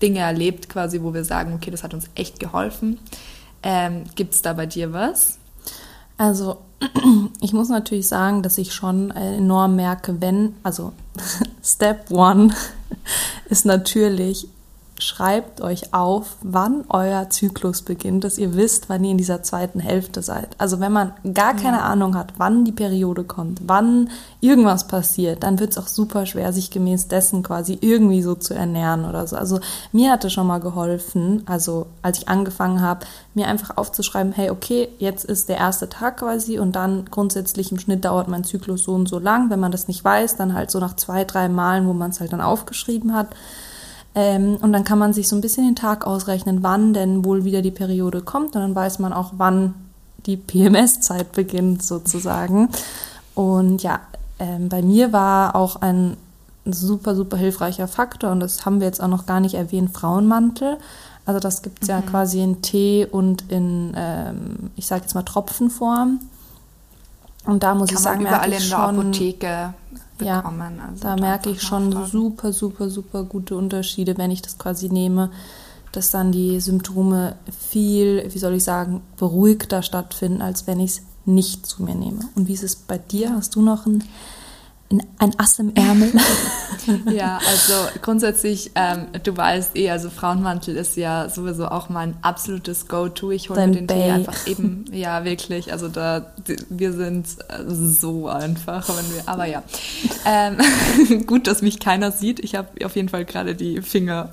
[0.00, 3.00] Dinge erlebt, quasi, wo wir sagen, okay, das hat uns echt geholfen.
[3.64, 5.38] Ähm, Gibt es da bei dir was?
[6.16, 6.58] Also
[7.40, 10.92] ich muss natürlich sagen, dass ich schon enorm merke, wenn, also
[11.64, 12.54] Step One
[13.48, 14.48] ist natürlich
[15.02, 19.80] schreibt euch auf, wann euer Zyklus beginnt, dass ihr wisst, wann ihr in dieser zweiten
[19.80, 20.48] Hälfte seid.
[20.58, 21.84] Also wenn man gar keine ja.
[21.84, 24.10] Ahnung hat, wann die Periode kommt, wann
[24.40, 28.54] irgendwas passiert, dann wird es auch super schwer, sich gemäß dessen quasi irgendwie so zu
[28.54, 29.36] ernähren oder so.
[29.36, 29.60] Also
[29.92, 34.88] mir hatte schon mal geholfen, also als ich angefangen habe, mir einfach aufzuschreiben, hey, okay,
[34.98, 38.92] jetzt ist der erste Tag quasi und dann grundsätzlich im Schnitt dauert mein Zyklus so
[38.92, 39.50] und so lang.
[39.50, 42.20] Wenn man das nicht weiß, dann halt so nach zwei, drei Malen, wo man es
[42.20, 43.28] halt dann aufgeschrieben hat
[44.14, 47.44] ähm, und dann kann man sich so ein bisschen den Tag ausrechnen, wann denn wohl
[47.44, 48.54] wieder die Periode kommt.
[48.54, 49.74] Und dann weiß man auch, wann
[50.26, 52.68] die PMS-Zeit beginnt, sozusagen.
[53.34, 54.00] Und ja,
[54.38, 56.16] ähm, bei mir war auch ein
[56.64, 60.76] super, super hilfreicher Faktor, und das haben wir jetzt auch noch gar nicht erwähnt, Frauenmantel.
[61.24, 61.94] Also das gibt es mhm.
[61.94, 66.20] ja quasi in Tee und in, ähm, ich sage jetzt mal, Tropfenform.
[67.44, 69.74] Und da muss Kann ich sagen, überall in der Apotheke
[70.18, 70.76] bekommen.
[70.78, 72.10] Ja, also da merke ich schon nachfragen.
[72.10, 75.30] super, super, super gute Unterschiede, wenn ich das quasi nehme,
[75.90, 77.36] dass dann die Symptome
[77.70, 82.20] viel, wie soll ich sagen, beruhigter stattfinden, als wenn ich es nicht zu mir nehme.
[82.34, 83.34] Und wie ist es bei dir?
[83.34, 84.02] Hast du noch ein
[85.18, 86.12] ein Ass im Ärmel.
[87.10, 92.88] ja, also grundsätzlich, ähm, du weißt eh, also Frauenmantel ist ja sowieso auch mein absolutes
[92.88, 93.30] Go-To.
[93.30, 94.02] Ich hole mir den Bay.
[94.02, 95.72] Tee einfach eben, ja, wirklich.
[95.72, 96.32] Also da,
[96.68, 97.26] wir sind
[97.66, 99.62] so einfach, wenn wir, aber ja.
[100.26, 100.58] Ähm,
[101.26, 102.40] gut, dass mich keiner sieht.
[102.40, 104.30] Ich habe auf jeden Fall gerade die Finger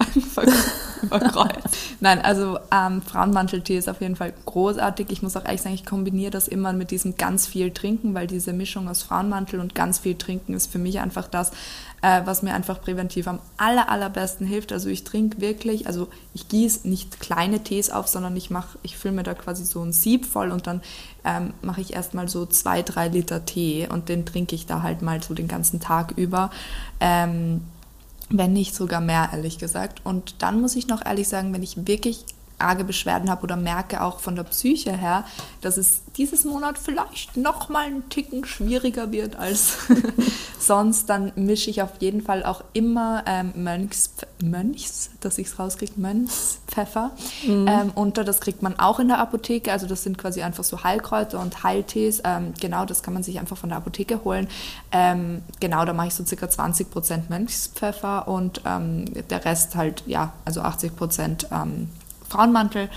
[1.01, 1.77] überkreuzt.
[1.99, 5.07] Nein, also ähm, Frauenmanteltee ist auf jeden Fall großartig.
[5.09, 8.27] Ich muss auch ehrlich sagen, ich kombiniere das immer mit diesem ganz viel Trinken, weil
[8.27, 11.51] diese Mischung aus Frauenmantel und ganz viel Trinken trinken ist für mich einfach das,
[12.01, 14.71] äh, was mir einfach präventiv am aller, allerbesten hilft.
[14.71, 18.97] Also ich trinke wirklich, also ich gieße nicht kleine Tees auf, sondern ich mache, ich
[18.97, 20.81] fülle mir da quasi so ein Sieb voll und dann
[21.23, 25.01] ähm, mache ich erstmal so zwei, drei Liter Tee und den trinke ich da halt
[25.01, 26.49] mal so den ganzen Tag über.
[26.99, 27.61] Ähm,
[28.31, 30.01] wenn nicht sogar mehr, ehrlich gesagt.
[30.03, 32.25] Und dann muss ich noch ehrlich sagen, wenn ich wirklich
[32.59, 35.23] arge Beschwerden habe oder merke auch von der Psyche her,
[35.61, 39.77] dass es dieses Monat vielleicht noch mal einen Ticken schwieriger wird als
[40.59, 45.59] sonst, dann mische ich auf jeden Fall auch immer ähm, Mönchs, Mönchs, dass ich es
[45.59, 47.11] rauskriege, Mönchspfeffer
[47.45, 47.67] mhm.
[47.67, 48.23] ähm, unter.
[48.23, 49.71] Das kriegt man auch in der Apotheke.
[49.71, 52.21] Also das sind quasi einfach so Heilkräuter und Heiltees.
[52.23, 54.47] Ähm, genau, das kann man sich einfach von der Apotheke holen.
[54.91, 60.33] Ähm, genau, da mache ich so circa 20% Mönchspfeffer und ähm, der Rest halt, ja,
[60.45, 61.89] also 80% ähm,
[62.29, 62.89] Frauenmantel,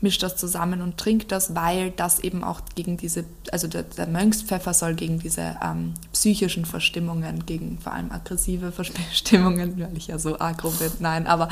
[0.00, 4.06] mischt das zusammen und trinkt das, weil das eben auch gegen diese, also der, der
[4.06, 10.18] Mönchspfeffer soll gegen diese ähm, psychischen Verstimmungen, gegen vor allem aggressive Verstimmungen, weil ich ja
[10.18, 11.48] so aggro bin, nein, aber,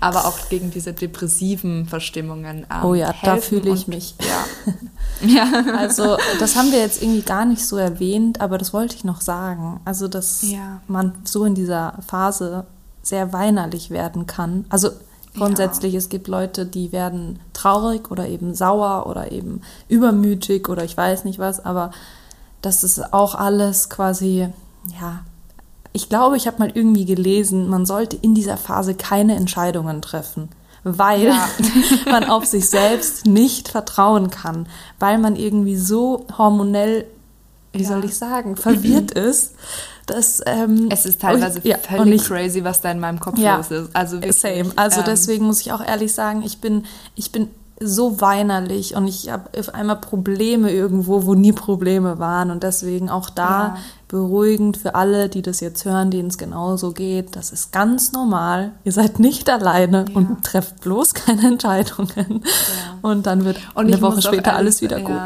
[0.00, 2.66] aber auch gegen diese depressiven Verstimmungen.
[2.70, 4.16] Ähm, oh ja, da fühle ich und, mich.
[4.20, 5.26] Ja.
[5.52, 5.76] ja.
[5.78, 9.20] Also das haben wir jetzt irgendwie gar nicht so erwähnt, aber das wollte ich noch
[9.20, 9.80] sagen.
[9.84, 10.80] Also dass ja.
[10.88, 12.66] man so in dieser Phase
[13.02, 14.64] sehr weinerlich werden kann.
[14.68, 14.90] Also
[15.36, 15.98] Grundsätzlich, ja.
[15.98, 21.24] es gibt Leute, die werden traurig oder eben sauer oder eben übermütig oder ich weiß
[21.24, 21.90] nicht was, aber
[22.62, 24.48] das ist auch alles quasi,
[25.00, 25.20] ja,
[25.92, 30.48] ich glaube, ich habe mal irgendwie gelesen, man sollte in dieser Phase keine Entscheidungen treffen,
[30.84, 31.48] weil ja.
[32.10, 34.66] man auf sich selbst nicht vertrauen kann,
[34.98, 37.06] weil man irgendwie so hormonell,
[37.72, 37.88] wie ja.
[37.88, 39.54] soll ich sagen, verwirrt ist
[40.06, 43.38] das, ähm, es ist teilweise ich, ja, völlig ich, crazy, was da in meinem Kopf
[43.38, 43.94] ja, los ist.
[43.94, 44.72] Also wirklich, same.
[44.76, 47.48] Also ähm, deswegen muss ich auch ehrlich sagen, ich bin, ich bin
[47.80, 52.50] so weinerlich und ich habe auf einmal Probleme irgendwo, wo nie Probleme waren.
[52.50, 53.76] Und deswegen auch da ja.
[54.06, 57.34] beruhigend für alle, die das jetzt hören, denen es genauso geht.
[57.34, 58.72] Das ist ganz normal.
[58.84, 60.14] Ihr seid nicht alleine ja.
[60.14, 62.42] und trefft bloß keine Entscheidungen.
[62.42, 62.98] Ja.
[63.02, 65.22] Und dann wird und eine Woche später alles wieder gut.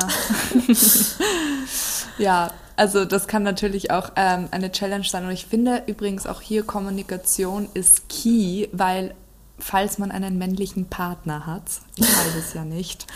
[2.16, 5.24] ja, also das kann natürlich auch ähm, eine Challenge sein.
[5.24, 9.14] Und ich finde übrigens auch hier Kommunikation ist key, weil
[9.58, 11.64] falls man einen männlichen Partner hat,
[12.00, 13.06] ich weiß es ja nicht,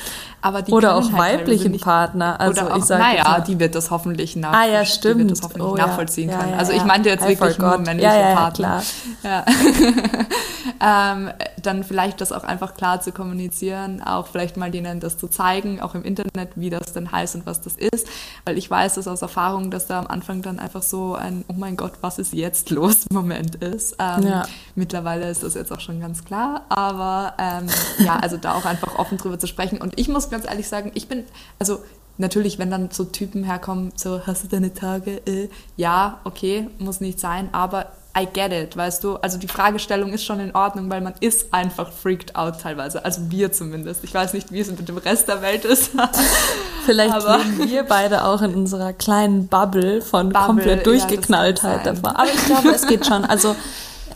[0.40, 3.90] aber die oder auch halt weiblichen Partner, also auch, ich sage naja, die wird das
[3.90, 5.21] hoffentlich nach, ah, ja, stimmt.
[5.21, 6.38] Die wird das hoffentlich oh, nachvollziehen ja.
[6.38, 6.53] können.
[6.53, 8.83] Ja, also ich meinte jetzt I wirklich nur männliche Partner.
[9.23, 9.45] Ja.
[11.12, 11.31] ähm,
[11.62, 15.81] dann vielleicht das auch einfach klar zu kommunizieren, auch vielleicht mal denen das zu zeigen,
[15.81, 18.09] auch im Internet, wie das denn heißt und was das ist,
[18.45, 21.55] weil ich weiß das aus Erfahrung, dass da am Anfang dann einfach so ein, oh
[21.57, 23.97] mein Gott, was ist jetzt los Moment ist.
[23.99, 24.42] Ähm.
[24.75, 27.66] Mittlerweile ist das jetzt auch schon ganz klar, aber ähm,
[27.99, 30.90] ja, also da auch einfach offen drüber zu sprechen und ich muss ganz ehrlich sagen,
[30.94, 31.24] ich bin,
[31.58, 31.78] also
[32.18, 35.22] natürlich, wenn dann so Typen herkommen, so, hast du deine Tage?
[35.26, 39.16] Äh, ja, okay, muss nicht sein, aber I get it, weißt du?
[39.16, 43.02] Also die Fragestellung ist schon in Ordnung, weil man ist einfach freaked out teilweise.
[43.04, 44.04] Also wir zumindest.
[44.04, 45.92] Ich weiß nicht, wie es mit dem Rest der Welt ist.
[46.85, 51.94] Vielleicht aber leben wir beide auch in unserer kleinen Bubble von Bubble, komplett Durchgeknalltheit ja.
[52.02, 53.24] Aber ich glaube, es geht schon.
[53.24, 53.56] Also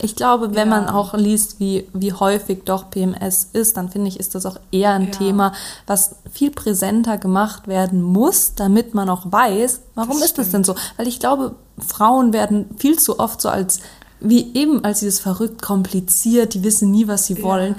[0.01, 0.79] ich glaube, wenn ja.
[0.79, 4.59] man auch liest, wie, wie häufig doch PMS ist, dann finde ich, ist das auch
[4.71, 5.11] eher ein ja.
[5.11, 5.53] Thema,
[5.85, 10.63] was viel präsenter gemacht werden muss, damit man auch weiß, warum das ist das denn
[10.63, 10.75] so?
[10.97, 13.79] Weil ich glaube, Frauen werden viel zu oft so als
[14.19, 17.75] wie eben als dieses verrückt kompliziert, die wissen nie, was sie wollen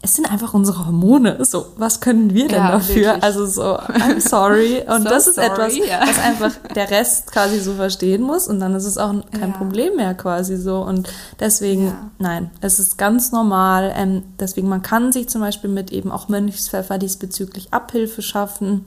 [0.00, 1.44] es sind einfach unsere Hormone.
[1.44, 3.14] So, was können wir denn ja, dafür?
[3.14, 3.22] Wirklich.
[3.24, 4.84] Also so, I'm sorry.
[4.86, 6.00] Und so das ist sorry, etwas, ja.
[6.02, 8.46] was einfach der Rest quasi so verstehen muss.
[8.46, 9.56] Und dann ist es auch kein ja.
[9.56, 10.82] Problem mehr quasi so.
[10.82, 11.08] Und
[11.40, 13.92] deswegen, nein, es ist ganz normal.
[13.96, 18.84] Ähm, deswegen, man kann sich zum Beispiel mit eben auch Mönchspfeffer diesbezüglich Abhilfe schaffen.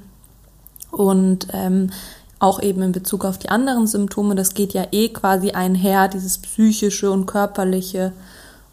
[0.91, 1.89] Und ähm,
[2.39, 6.38] auch eben in Bezug auf die anderen Symptome, das geht ja eh quasi einher, dieses
[6.38, 8.13] psychische und körperliche.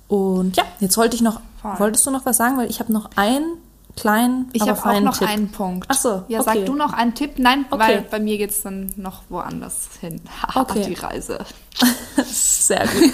[0.06, 1.40] Und ja, jetzt wollte ich noch
[1.76, 1.86] Voll.
[1.86, 2.56] Wolltest du noch was sagen?
[2.56, 3.58] Weil ich habe noch einen
[3.98, 5.28] kleinen, Ich habe auch noch Tipp.
[5.28, 5.86] einen Punkt.
[5.88, 6.58] Ach so, Ja, okay.
[6.58, 7.32] sag du noch einen Tipp?
[7.38, 7.80] Nein, okay.
[7.80, 10.20] weil bei mir geht es dann noch woanders hin.
[10.54, 10.84] okay.
[10.86, 11.38] Die Reise.
[12.24, 13.12] Sehr gut.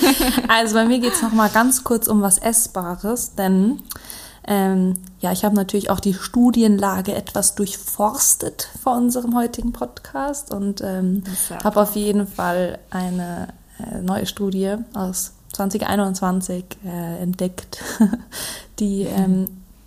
[0.48, 3.82] Also bei mir geht es noch mal ganz kurz um was Essbares, denn
[4.46, 10.82] ähm, ja, ich habe natürlich auch die Studienlage etwas durchforstet vor unserem heutigen Podcast und
[10.82, 11.24] ähm,
[11.62, 17.82] habe auf jeden Fall eine äh, neue Studie aus 2021 äh, entdeckt,
[18.78, 19.46] die ähm,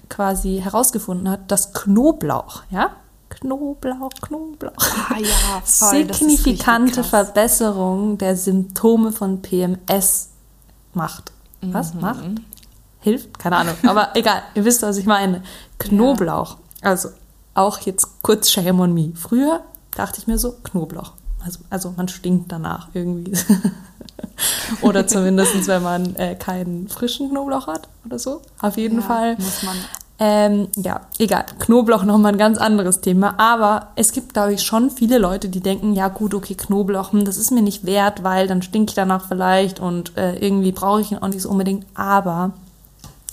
[0.09, 2.91] quasi herausgefunden hat, dass Knoblauch, ja,
[3.29, 10.29] Knoblauch, Knoblauch, ah, ja, voll, signifikante Verbesserung der Symptome von PMS
[10.93, 11.31] macht.
[11.61, 12.01] Was mhm.
[12.01, 12.25] macht?
[12.99, 13.37] Hilft?
[13.39, 13.75] Keine Ahnung.
[13.85, 15.43] Aber egal, ihr wisst, was ich meine.
[15.77, 16.57] Knoblauch.
[16.83, 16.91] Ja.
[16.91, 17.09] Also
[17.53, 19.11] auch jetzt kurz Shame on me.
[19.15, 19.61] Früher
[19.95, 21.13] dachte ich mir so, Knoblauch.
[21.47, 23.31] Also, also man stinkt danach irgendwie.
[24.81, 28.41] oder zumindest, wenn man äh, keinen frischen Knoblauch hat oder so.
[28.61, 29.35] Auf jeden ja, Fall.
[29.35, 29.77] Muss man.
[30.19, 31.45] Ähm, ja, egal.
[31.59, 33.39] Knoblauch nochmal ein ganz anderes Thema.
[33.39, 37.23] Aber es gibt, glaube ich, schon viele Leute, die denken, ja gut, okay, Knoblauch, hm,
[37.23, 40.99] das ist mir nicht wert, weil dann stinke ich danach vielleicht und äh, irgendwie brauche
[40.99, 41.85] ich ihn auch nicht so unbedingt.
[41.95, 42.51] Aber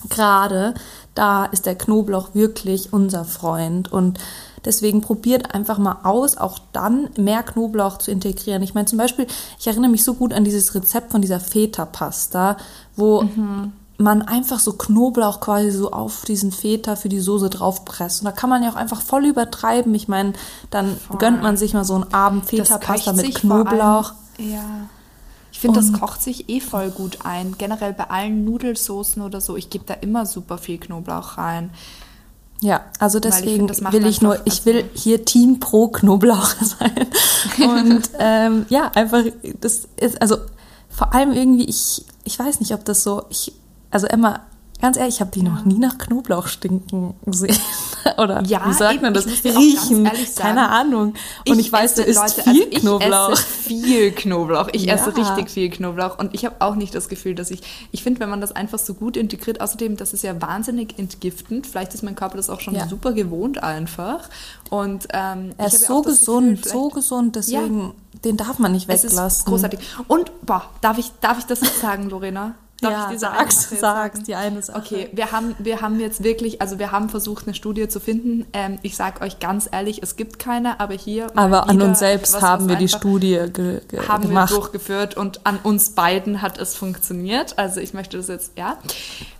[0.08, 0.74] gerade
[1.16, 4.20] da ist der Knoblauch wirklich unser Freund und
[4.64, 8.62] Deswegen probiert einfach mal aus, auch dann mehr Knoblauch zu integrieren.
[8.62, 9.26] Ich meine zum Beispiel,
[9.58, 12.56] ich erinnere mich so gut an dieses Rezept von dieser Feta-Pasta,
[12.96, 13.72] wo mhm.
[13.98, 18.22] man einfach so Knoblauch quasi so auf diesen Feta für die Soße draufpresst.
[18.22, 19.94] Und da kann man ja auch einfach voll übertreiben.
[19.94, 20.32] Ich meine,
[20.70, 21.18] dann voll.
[21.18, 24.12] gönnt man sich mal so einen Abend Feta-Pasta mit Knoblauch.
[24.38, 24.64] Allem, ja.
[25.52, 27.56] Ich finde, das kocht sich eh voll gut ein.
[27.56, 29.56] Generell bei allen Nudelsoßen oder so.
[29.56, 31.70] Ich gebe da immer super viel Knoblauch rein.
[32.60, 37.08] Ja, also deswegen ich find, will ich nur, ich will hier Team pro Knoblauch sein.
[37.58, 39.24] Und ähm, ja, einfach,
[39.60, 40.38] das ist, also
[40.88, 43.52] vor allem irgendwie, ich, ich weiß nicht, ob das so, ich,
[43.90, 44.40] also Emma
[44.80, 45.48] Ganz ehrlich, ich habe die ja.
[45.48, 47.56] noch nie nach Knoblauch stinken gesehen.
[48.18, 49.26] Oder ja, wie sagt eben, man das?
[49.26, 50.10] Riechen.
[50.36, 51.14] Keine Ahnung.
[51.48, 53.30] Und ich, ich weiß, da ist Leute, viel also Knoblauch.
[53.30, 54.68] Ich esse viel Knoblauch.
[54.72, 54.94] Ich ja.
[54.94, 56.18] esse richtig viel Knoblauch.
[56.18, 57.62] Und ich habe auch nicht das Gefühl, dass ich.
[57.92, 61.66] Ich finde, wenn man das einfach so gut integriert, außerdem, das ist ja wahnsinnig entgiftend.
[61.66, 62.86] Vielleicht ist mein Körper das auch schon ja.
[62.86, 64.28] super gewohnt einfach.
[64.70, 69.18] Und ähm, er ist so gesund, Gefühl, so gesund, deswegen den darf man nicht weglassen.
[69.26, 69.80] Es ist großartig.
[70.08, 72.54] Und boah, darf ich, darf ich das jetzt sagen, Lorena?
[72.84, 74.78] Darf ja, ich diese sag's, eine sag's, die eine Sache.
[74.78, 78.46] Okay, wir haben, wir haben jetzt wirklich, also wir haben versucht, eine Studie zu finden.
[78.52, 81.26] Ähm, ich sage euch ganz ehrlich, es gibt keine, aber hier.
[81.36, 84.50] Aber an uns selbst haben wir die Studie ge ge haben gemacht.
[84.50, 87.58] wir durchgeführt und an uns beiden hat es funktioniert.
[87.58, 88.78] Also ich möchte das jetzt, ja.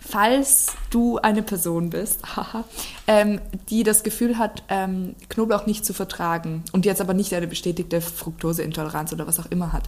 [0.07, 2.21] Falls du eine Person bist,
[3.07, 7.47] ähm, die das Gefühl hat, ähm, Knoblauch nicht zu vertragen und jetzt aber nicht eine
[7.47, 9.83] bestätigte Fructoseintoleranz oder was auch immer hat,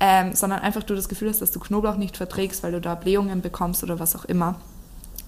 [0.00, 2.94] ähm, sondern einfach du das Gefühl hast, dass du Knoblauch nicht verträgst, weil du da
[2.94, 4.56] Blähungen bekommst oder was auch immer,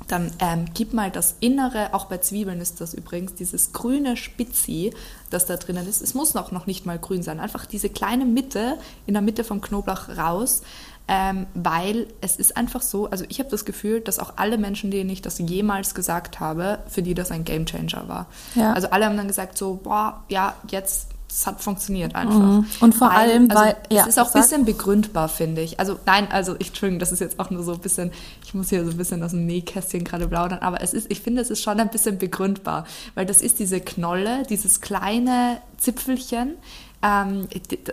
[0.09, 4.93] dann ähm, gib mal das Innere, auch bei Zwiebeln ist das übrigens, dieses grüne Spitzi,
[5.31, 6.01] das da drinnen ist.
[6.01, 9.45] Es muss noch, noch nicht mal grün sein, einfach diese kleine Mitte in der Mitte
[9.45, 10.63] vom Knoblauch raus,
[11.09, 14.91] ähm, weil es ist einfach so, also ich habe das Gefühl, dass auch alle Menschen,
[14.91, 18.27] denen ich das jemals gesagt habe, für die das ein Gamechanger war.
[18.55, 18.73] Ja.
[18.75, 22.39] Also alle haben dann gesagt so, boah, ja, jetzt es hat funktioniert einfach.
[22.39, 22.67] Mhm.
[22.81, 25.79] Und vor weil, allem, also, weil- ja, es ist auch ein bisschen begründbar, finde ich.
[25.79, 28.13] Also nein, also ich, Entschuldigung, das ist jetzt auch nur so ein bisschen,
[28.45, 31.21] ich muss hier so ein bisschen aus dem Nähkästchen gerade plaudern, aber es ist, ich
[31.21, 36.55] finde, es ist schon ein bisschen begründbar, weil das ist diese Knolle, dieses kleine Zipfelchen.
[37.01, 37.47] Ähm,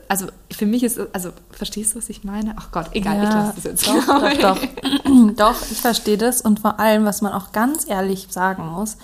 [0.08, 2.56] also für mich ist, also verstehst du, was ich meine?
[2.58, 3.88] Ach Gott, egal, ich lasse das jetzt.
[3.88, 4.60] Doch, doch, doch.
[5.36, 6.42] doch, ich verstehe das.
[6.42, 8.98] Und vor allem, was man auch ganz ehrlich sagen muss,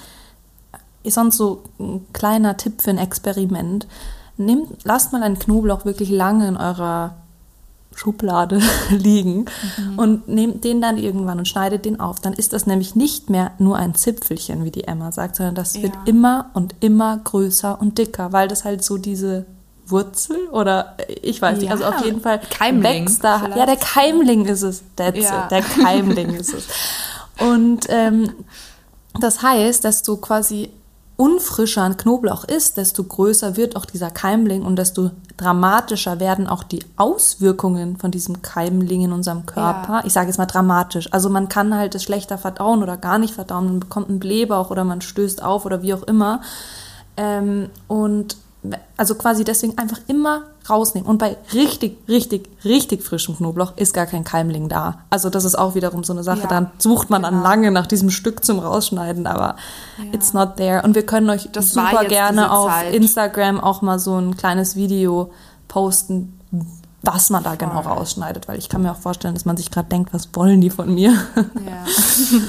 [1.03, 3.88] ist sonst so ein kleiner Tipp für ein Experiment.
[4.46, 7.16] Nehmt, lasst mal einen Knoblauch wirklich lange in eurer
[7.94, 9.46] Schublade liegen
[9.98, 12.20] und nehmt den dann irgendwann und schneidet den auf.
[12.22, 15.76] Dann ist das nämlich nicht mehr nur ein Zipfelchen, wie die Emma sagt, sondern das
[15.82, 16.02] wird Ja.
[16.06, 19.46] immer und immer größer und dicker, weil das halt so diese
[19.88, 23.39] Wurzel oder ich weiß nicht, also Ja, auf jeden Fall Keimling wächst da.
[23.39, 23.58] vielleicht.
[23.58, 24.84] Ja, der Keimling ist es.
[24.96, 25.44] That's Ja.
[25.46, 26.68] it, der Keimling ist es.
[27.46, 28.32] Und ähm,
[29.20, 30.70] das heißt, desto quasi
[31.22, 36.63] unfrischer ein Knoblauch ist, desto größer wird auch dieser Keimling und desto dramatischer werden auch
[36.63, 39.99] die Auswirkungen von diesem Keimling in unserem Körper.
[39.99, 40.03] Ja.
[40.03, 41.13] Ich sage jetzt mal dramatisch.
[41.13, 44.72] Also man kann halt es schlechter verdauen oder gar nicht verdauen, man bekommt einen Blähbauch
[44.72, 46.41] oder man stößt auf oder wie auch immer.
[47.17, 48.38] Ähm, und
[48.95, 51.09] also quasi deswegen einfach immer rausnehmen.
[51.09, 54.99] Und bei richtig, richtig, richtig frischem Knoblauch ist gar kein Keimling da.
[55.09, 56.41] Also das ist auch wiederum so eine Sache.
[56.41, 57.43] Ja, Dann sucht man dann genau.
[57.43, 59.55] lange nach diesem Stück zum Rausschneiden, aber
[60.12, 60.84] it's not there.
[60.84, 62.93] Und wir können euch Das super gerne auf Zeit.
[62.93, 65.32] Instagram auch mal so ein kleines Video
[65.68, 66.39] posten,
[67.01, 67.93] was man da genau Voll.
[67.93, 70.70] rausschneidet, weil ich kann mir auch vorstellen, dass man sich gerade denkt, was wollen die
[70.70, 71.14] von mir?
[71.66, 71.86] Ja.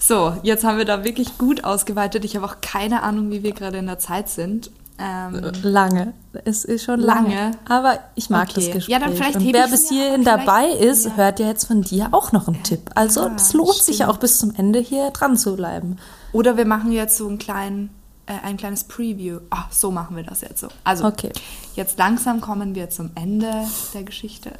[0.00, 2.24] So, jetzt haben wir da wirklich gut ausgeweitet.
[2.24, 4.70] Ich habe auch keine Ahnung, wie wir gerade in der Zeit sind.
[4.96, 6.12] Ähm, Lange.
[6.44, 7.28] Es ist schon lange.
[7.34, 7.50] Lange.
[7.68, 8.54] Aber ich mag Okay.
[8.54, 8.88] das Gespräch.
[8.88, 11.16] Ja, dann vielleicht Und wer bis hierhin dabei ist, ja.
[11.16, 12.90] hört ja jetzt von dir auch noch einen Tipp.
[12.94, 14.10] Also Ja, es lohnt sich ja stimmt.
[14.16, 15.96] auch bis zum Ende hier dran zu bleiben.
[16.32, 17.90] Oder wir machen jetzt so einen kleinen,
[18.26, 19.40] äh, ein kleines Preview.
[19.50, 20.68] Ah, so machen wir das jetzt so.
[20.84, 21.32] Also, Okay.
[21.74, 23.50] jetzt langsam kommen wir zum Ende
[23.94, 24.52] der Geschichte.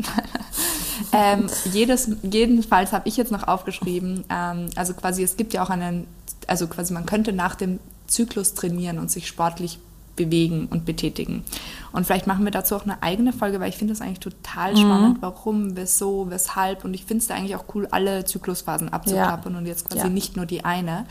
[1.12, 5.70] ähm, jedes, jedenfalls habe ich jetzt noch aufgeschrieben, ähm, also quasi, es gibt ja auch
[5.70, 6.06] einen,
[6.48, 9.78] also quasi, man könnte nach dem Zyklus trainieren und sich sportlich
[10.16, 11.44] bewegen und betätigen.
[11.92, 14.76] Und vielleicht machen wir dazu auch eine eigene Folge, weil ich finde das eigentlich total
[14.76, 16.84] spannend, warum, wieso, weshalb.
[16.84, 20.08] Und ich finde es da eigentlich auch cool, alle Zyklusphasen abzuklappern und jetzt quasi Ja.
[20.08, 21.06] nicht nur die eine.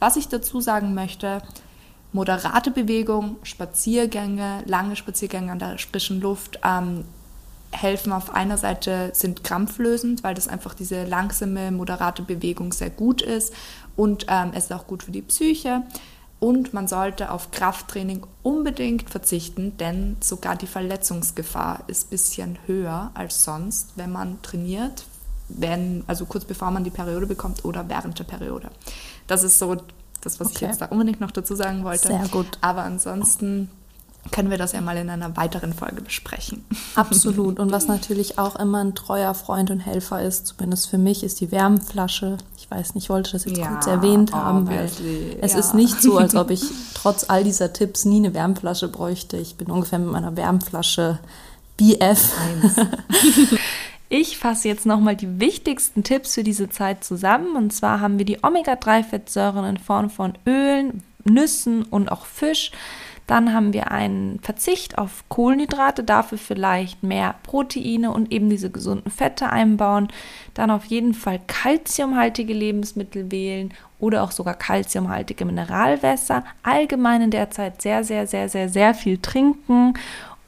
[0.00, 1.42] Was ich dazu sagen möchte,
[2.12, 7.04] moderate Bewegung, Spaziergänge, lange Spaziergänge an der frischen Luft ähm,
[7.70, 13.22] helfen auf einer Seite, sind krampflösend, weil das einfach diese langsame, moderate Bewegung sehr gut
[13.22, 13.54] ist
[13.96, 15.82] und ähm, es ist auch gut für die Psyche.
[16.42, 23.12] Und man sollte auf Krafttraining unbedingt verzichten, denn sogar die Verletzungsgefahr ist ein bisschen höher
[23.14, 25.04] als sonst, wenn man trainiert,
[25.48, 28.70] wenn, also kurz bevor man die Periode bekommt oder während der Periode.
[29.28, 29.76] Das ist so
[30.20, 30.64] das, was ich Okay.
[30.66, 32.08] jetzt da unbedingt noch dazu sagen wollte.
[32.08, 32.58] Sehr gut.
[32.60, 33.70] Aber ansonsten
[34.30, 36.64] können wir das ja mal in einer weiteren Folge besprechen.
[36.94, 37.58] Absolut.
[37.58, 41.40] Und was natürlich auch immer ein treuer Freund und Helfer ist, zumindest für mich, ist
[41.40, 42.38] die Wärmflasche.
[42.56, 44.84] Ich weiß nicht, ich wollte das jetzt Ja, kurz erwähnt haben, weil
[45.40, 45.58] es ja.
[45.58, 46.62] ist nicht so, als ob ich
[46.94, 49.36] trotz all dieser Tipps nie eine Wärmflasche bräuchte.
[49.36, 51.18] Ich bin ungefähr mit meiner Wärmflasche
[51.76, 52.30] BF.
[54.14, 57.56] Ich fasse jetzt nochmal die wichtigsten Tipps für diese Zeit zusammen.
[57.56, 62.72] Und zwar haben wir die Omega-3-Fettsäuren in Form von Ölen, Nüssen und auch Fisch.
[63.26, 69.10] Dann haben wir einen Verzicht auf Kohlenhydrate, dafür vielleicht mehr Proteine und eben diese gesunden
[69.10, 70.08] Fette einbauen.
[70.54, 76.44] Dann auf jeden Fall kalziumhaltige Lebensmittel wählen oder auch sogar kalziumhaltige Mineralwässer.
[76.62, 79.94] Allgemein in der Zeit sehr, sehr, sehr, sehr, sehr viel trinken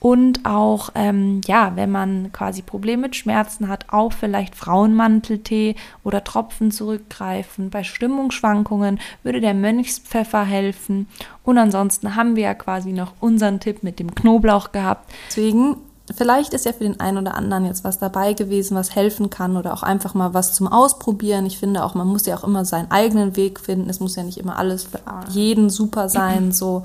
[0.05, 6.23] und auch, ähm, ja, wenn man quasi Probleme mit Schmerzen hat, auch vielleicht Frauenmanteltee oder
[6.23, 7.71] Tropfen zurückgreifen.
[7.71, 11.09] Bei Stimmungsschwankungen würde der Mönchspfeffer helfen.
[11.43, 15.11] Und ansonsten haben wir ja quasi noch unseren Tipp mit dem Knoblauch gehabt.
[15.29, 15.77] Deswegen,
[16.15, 19.57] vielleicht ist ja für den einen oder anderen jetzt was dabei gewesen, was helfen kann
[19.57, 21.47] oder auch einfach mal was zum Ausprobieren.
[21.47, 23.89] Ich finde auch, man muss ja auch immer seinen eigenen Weg finden.
[23.89, 25.01] Es muss ja nicht immer alles für
[25.31, 26.83] jeden super sein, so.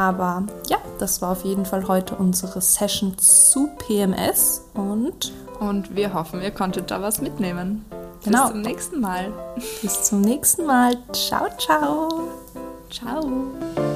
[0.00, 6.14] Aber ja, das war auf jeden Fall heute unsere Session zu PMS und Und wir
[6.14, 7.84] hoffen, ihr konntet da was mitnehmen.
[8.24, 8.44] Genau.
[8.44, 9.32] Bis zum nächsten Mal.
[9.82, 10.96] bis zum nächsten Mal.
[11.12, 12.28] Ciao, ciao.
[12.90, 13.89] Ciao.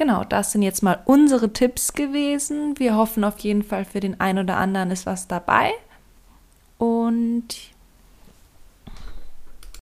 [0.00, 2.78] Genau, das sind jetzt mal unsere Tipps gewesen.
[2.78, 5.72] Wir hoffen auf jeden Fall für den einen oder anderen ist was dabei.
[6.78, 7.48] Und